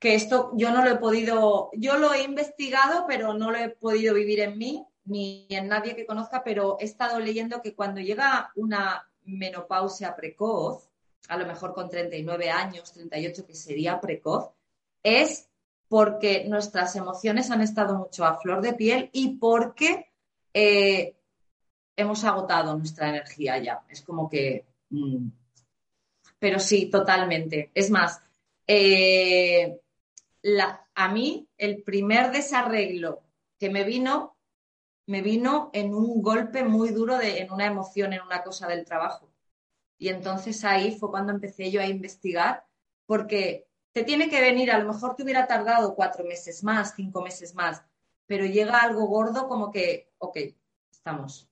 que 0.00 0.16
esto 0.16 0.50
yo 0.54 0.72
no 0.72 0.84
lo 0.84 0.90
he 0.90 0.96
podido, 0.96 1.70
yo 1.74 1.96
lo 1.96 2.12
he 2.12 2.24
investigado, 2.24 3.06
pero 3.06 3.34
no 3.34 3.52
lo 3.52 3.58
he 3.58 3.70
podido 3.70 4.14
vivir 4.14 4.40
en 4.40 4.58
mí 4.58 4.84
ni 5.04 5.46
en 5.48 5.68
nadie 5.68 5.94
que 5.94 6.04
conozca, 6.04 6.42
pero 6.42 6.76
he 6.80 6.84
estado 6.84 7.20
leyendo 7.20 7.62
que 7.62 7.76
cuando 7.76 8.00
llega 8.00 8.50
una 8.56 9.08
menopausia 9.22 10.16
precoz, 10.16 10.90
a 11.28 11.36
lo 11.36 11.46
mejor 11.46 11.72
con 11.72 11.88
39 11.88 12.50
años, 12.50 12.92
38, 12.92 13.46
que 13.46 13.54
sería 13.54 14.00
precoz, 14.00 14.50
es 15.04 15.48
porque 15.86 16.46
nuestras 16.48 16.96
emociones 16.96 17.52
han 17.52 17.60
estado 17.60 17.96
mucho 17.96 18.24
a 18.24 18.40
flor 18.40 18.60
de 18.60 18.72
piel 18.72 19.08
y 19.12 19.36
porque 19.36 20.10
eh, 20.52 21.14
hemos 21.94 22.24
agotado 22.24 22.76
nuestra 22.76 23.08
energía 23.08 23.56
ya. 23.58 23.84
Es 23.88 24.02
como 24.02 24.28
que... 24.28 24.66
Mm, 24.90 25.28
pero 26.38 26.58
sí, 26.60 26.90
totalmente. 26.90 27.70
Es 27.74 27.90
más, 27.90 28.20
eh, 28.66 29.80
a 30.94 31.08
mí 31.08 31.48
el 31.56 31.82
primer 31.82 32.30
desarreglo 32.30 33.22
que 33.58 33.70
me 33.70 33.84
vino, 33.84 34.36
me 35.06 35.22
vino 35.22 35.70
en 35.72 35.94
un 35.94 36.22
golpe 36.22 36.64
muy 36.64 36.90
duro 36.90 37.16
de, 37.18 37.38
en 37.40 37.52
una 37.52 37.66
emoción, 37.66 38.12
en 38.12 38.22
una 38.22 38.42
cosa 38.42 38.66
del 38.66 38.84
trabajo. 38.84 39.30
Y 39.98 40.08
entonces 40.08 40.64
ahí 40.64 40.96
fue 40.98 41.10
cuando 41.10 41.32
empecé 41.32 41.70
yo 41.70 41.80
a 41.80 41.86
investigar, 41.86 42.64
porque 43.06 43.66
te 43.92 44.04
tiene 44.04 44.28
que 44.28 44.40
venir, 44.40 44.70
a 44.70 44.78
lo 44.78 44.92
mejor 44.92 45.16
te 45.16 45.22
hubiera 45.22 45.46
tardado 45.46 45.94
cuatro 45.94 46.24
meses 46.24 46.62
más, 46.62 46.94
cinco 46.94 47.22
meses 47.22 47.54
más, 47.54 47.82
pero 48.26 48.44
llega 48.44 48.82
algo 48.82 49.06
gordo 49.06 49.48
como 49.48 49.70
que, 49.70 50.12
ok, 50.18 50.38
estamos. 50.90 51.48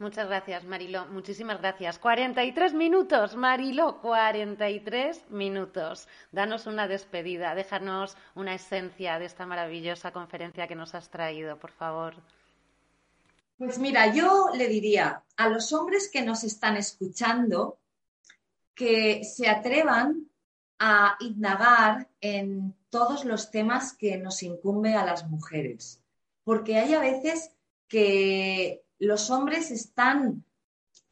Muchas 0.00 0.28
gracias, 0.28 0.64
Marilo. 0.64 1.04
Muchísimas 1.08 1.60
gracias. 1.60 1.98
43 1.98 2.72
minutos, 2.72 3.36
Marilo, 3.36 4.00
43 4.00 5.28
minutos. 5.28 6.08
Danos 6.32 6.66
una 6.66 6.88
despedida, 6.88 7.54
déjanos 7.54 8.16
una 8.34 8.54
esencia 8.54 9.18
de 9.18 9.26
esta 9.26 9.44
maravillosa 9.44 10.10
conferencia 10.10 10.66
que 10.66 10.74
nos 10.74 10.94
has 10.94 11.10
traído, 11.10 11.58
por 11.58 11.70
favor. 11.72 12.14
Pues 13.58 13.78
mira, 13.78 14.14
yo 14.14 14.46
le 14.54 14.68
diría 14.68 15.22
a 15.36 15.48
los 15.50 15.70
hombres 15.74 16.08
que 16.10 16.22
nos 16.22 16.44
están 16.44 16.78
escuchando 16.78 17.78
que 18.74 19.22
se 19.22 19.50
atrevan 19.50 20.30
a 20.78 21.18
indagar 21.20 22.08
en 22.22 22.74
todos 22.88 23.26
los 23.26 23.50
temas 23.50 23.92
que 23.92 24.16
nos 24.16 24.42
incumbe 24.42 24.94
a 24.94 25.04
las 25.04 25.28
mujeres, 25.28 26.02
porque 26.42 26.78
hay 26.78 26.94
a 26.94 27.00
veces 27.00 27.52
que 27.86 28.82
los 29.00 29.30
hombres 29.30 29.70
están 29.70 30.44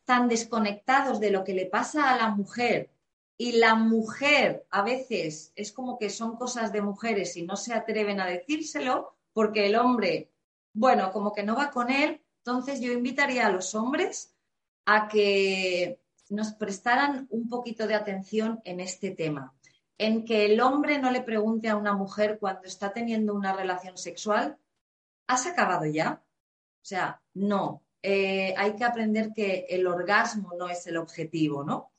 tan 0.05 0.28
desconectados 0.28 1.20
de 1.20 1.30
lo 1.30 1.43
que 1.43 1.55
le 1.55 1.66
pasa 1.66 2.12
a 2.12 2.16
la 2.16 2.30
mujer 2.30 2.91
y 3.36 3.53
la 3.53 3.74
mujer 3.74 4.66
a 4.70 4.82
veces 4.82 5.53
es 5.55 5.72
como 5.72 5.99
que 5.99 6.11
son 6.11 6.36
cosas 6.36 6.72
de 6.72 6.82
mujeres 6.82 7.36
y 7.36 7.43
no 7.43 7.57
se 7.57 7.72
atreven 7.72 8.20
a 8.20 8.26
decírselo 8.26 9.14
porque 9.32 9.66
el 9.66 9.76
hombre, 9.76 10.30
bueno, 10.72 11.12
como 11.12 11.32
que 11.32 11.45
no 11.45 11.55
va 11.55 11.70
con 11.70 11.91
él. 11.91 12.20
Entonces 12.39 12.80
yo 12.80 12.93
invitaría 12.93 13.47
a 13.47 13.53
los 13.53 13.74
hombres 13.74 14.34
a 14.84 15.09
que 15.09 16.01
nos 16.30 16.53
prestaran 16.53 17.26
un 17.30 17.49
poquito 17.49 17.86
de 17.86 17.95
atención 17.95 18.61
en 18.64 18.80
este 18.80 19.12
tema, 19.12 19.55
en 19.99 20.24
que 20.24 20.47
el 20.47 20.61
hombre 20.61 20.99
no 20.99 21.11
le 21.11 21.22
pregunte 21.22 21.68
a 21.68 21.76
una 21.76 21.95
mujer 21.95 22.39
cuando 22.39 22.62
está 22.66 22.93
teniendo 22.93 23.34
una 23.34 23.53
relación 23.53 23.97
sexual, 23.97 24.59
¿has 25.26 25.47
acabado 25.47 25.86
ya? 25.86 26.22
Sea, 26.89 27.20
no. 27.34 27.82
Eh, 28.03 28.55
hay 28.57 28.74
que 28.74 28.84
aprender 28.84 29.34
que 29.34 29.66
el 29.68 29.86
orgasmo 29.86 30.55
no 30.59 30.70
es 30.70 30.86
el 30.86 30.97
objetivo, 30.97 31.62
¿no? 31.62 31.91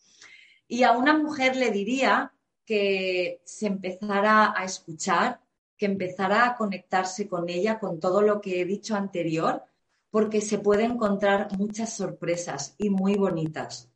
Y 0.68 0.82
a 0.82 0.94
una 0.94 1.16
mujer 1.16 1.56
le 1.56 1.70
diría 1.70 2.34
que 2.66 3.40
se 3.46 3.68
empezara 3.68 4.52
a 4.58 4.64
escuchar, 4.64 5.42
que 5.78 5.86
empezara 5.86 6.44
a 6.44 6.56
conectarse 6.56 7.28
con 7.28 7.50
ella, 7.50 7.78
con 7.78 8.00
todo 8.00 8.24
lo 8.24 8.42
que 8.42 8.62
he 8.62 8.66
dicho 8.66 8.96
anterior, 8.96 9.64
porque 10.10 10.42
se 10.42 10.58
puede 10.58 10.86
encontrar 10.86 11.56
muchas 11.56 11.94
sorpresas 11.96 12.74
y 12.80 12.90
muy 12.90 13.14
bonitas. 13.14 13.92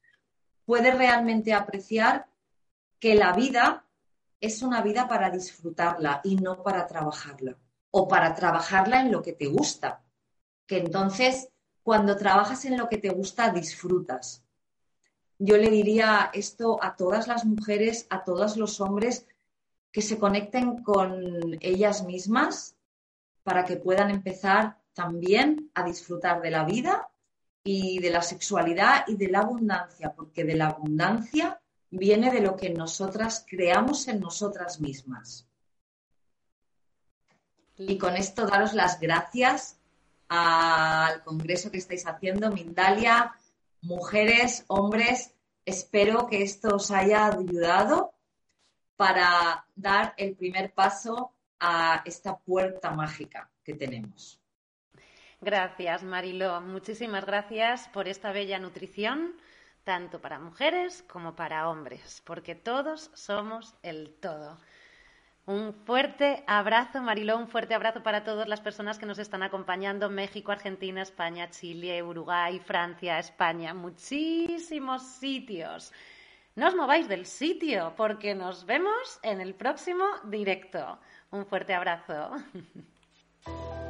Puede 0.64 0.92
realmente 0.92 1.54
apreciar 1.54 2.28
que 3.00 3.16
la 3.16 3.34
vida 3.34 3.88
es 4.40 4.62
una 4.62 4.84
vida 4.84 5.08
para 5.08 5.32
disfrutarla 5.32 6.22
y 6.24 6.36
no 6.36 6.62
para 6.62 6.86
trabajarla, 6.86 7.58
o 7.90 8.08
para 8.08 8.36
trabajarla 8.36 9.02
en 9.02 9.12
lo 9.12 9.24
que 9.24 9.34
te 9.34 9.48
gusta 9.48 10.03
que 10.66 10.78
entonces 10.78 11.50
cuando 11.84 12.16
trabajas 12.16 12.66
en 12.66 12.78
lo 12.78 12.88
que 12.88 12.98
te 12.98 13.10
gusta 13.10 13.50
disfrutas. 13.50 14.44
Yo 15.38 15.58
le 15.58 15.70
diría 15.70 16.30
esto 16.34 16.82
a 16.82 16.96
todas 16.96 17.28
las 17.28 17.44
mujeres, 17.46 18.08
a 18.10 18.24
todos 18.24 18.56
los 18.56 18.80
hombres, 18.80 19.28
que 19.92 20.02
se 20.02 20.18
conecten 20.18 20.82
con 20.82 21.58
ellas 21.60 22.04
mismas 22.06 22.76
para 23.44 23.66
que 23.66 23.76
puedan 23.76 24.10
empezar 24.10 24.80
también 24.94 25.70
a 25.74 25.84
disfrutar 25.84 26.42
de 26.42 26.52
la 26.52 26.64
vida 26.64 27.10
y 27.64 28.00
de 28.00 28.10
la 28.10 28.22
sexualidad 28.22 29.06
y 29.08 29.18
de 29.18 29.30
la 29.30 29.40
abundancia, 29.40 30.14
porque 30.14 30.44
de 30.44 30.56
la 30.56 30.68
abundancia 30.68 31.62
viene 31.90 32.32
de 32.32 32.42
lo 32.42 32.56
que 32.56 32.70
nosotras 32.70 33.46
creamos 33.48 34.08
en 34.08 34.20
nosotras 34.20 34.80
mismas. 34.80 35.48
Y 37.78 37.98
con 37.98 38.16
esto 38.16 38.46
daros 38.46 38.74
las 38.74 39.00
gracias 39.00 39.80
al 40.36 41.22
congreso 41.24 41.70
que 41.70 41.78
estáis 41.78 42.08
haciendo, 42.08 42.50
Mindalia, 42.50 43.36
mujeres, 43.82 44.66
hombres. 44.68 45.36
Espero 45.64 46.26
que 46.26 46.42
esto 46.42 46.78
os 46.78 46.90
haya 46.90 47.28
ayudado 47.28 48.16
para 48.96 49.68
dar 49.76 50.16
el 50.18 50.36
primer 50.36 50.74
paso 50.74 51.36
a 51.60 52.02
esta 52.04 52.36
puerta 52.40 52.90
mágica 52.90 53.52
que 53.64 53.76
tenemos. 53.76 54.42
Gracias, 55.40 56.04
Marilo. 56.04 56.62
Muchísimas 56.62 57.26
gracias 57.26 57.88
por 57.90 58.08
esta 58.08 58.32
bella 58.32 58.58
nutrición, 58.58 59.36
tanto 59.84 60.20
para 60.20 60.40
mujeres 60.40 61.04
como 61.04 61.36
para 61.36 61.70
hombres, 61.70 62.24
porque 62.26 62.56
todos 62.56 63.12
somos 63.14 63.76
el 63.84 64.16
todo. 64.20 64.58
Un 65.46 65.74
fuerte 65.74 66.42
abrazo, 66.48 67.02
Mariló, 67.02 67.38
un 67.38 67.50
fuerte 67.50 67.74
abrazo 67.74 68.02
para 68.02 68.24
todas 68.24 68.48
las 68.48 68.62
personas 68.62 68.98
que 68.98 69.06
nos 69.06 69.20
están 69.20 69.44
acompañando. 69.44 70.10
México, 70.10 70.54
Argentina, 70.54 71.02
España, 71.02 71.50
Chile, 71.50 72.02
Uruguay, 72.02 72.60
Francia, 72.60 73.20
España, 73.20 73.74
muchísimos 73.74 75.04
sitios. 75.04 75.92
No 76.56 76.68
os 76.68 76.76
mováis 76.76 77.10
del 77.10 77.26
sitio 77.26 77.94
porque 77.98 78.36
nos 78.36 78.66
vemos 78.66 79.20
en 79.22 79.42
el 79.42 79.54
próximo 79.54 80.06
directo. 80.24 80.98
Un 81.32 81.46
fuerte 81.46 81.74
abrazo. 81.74 82.32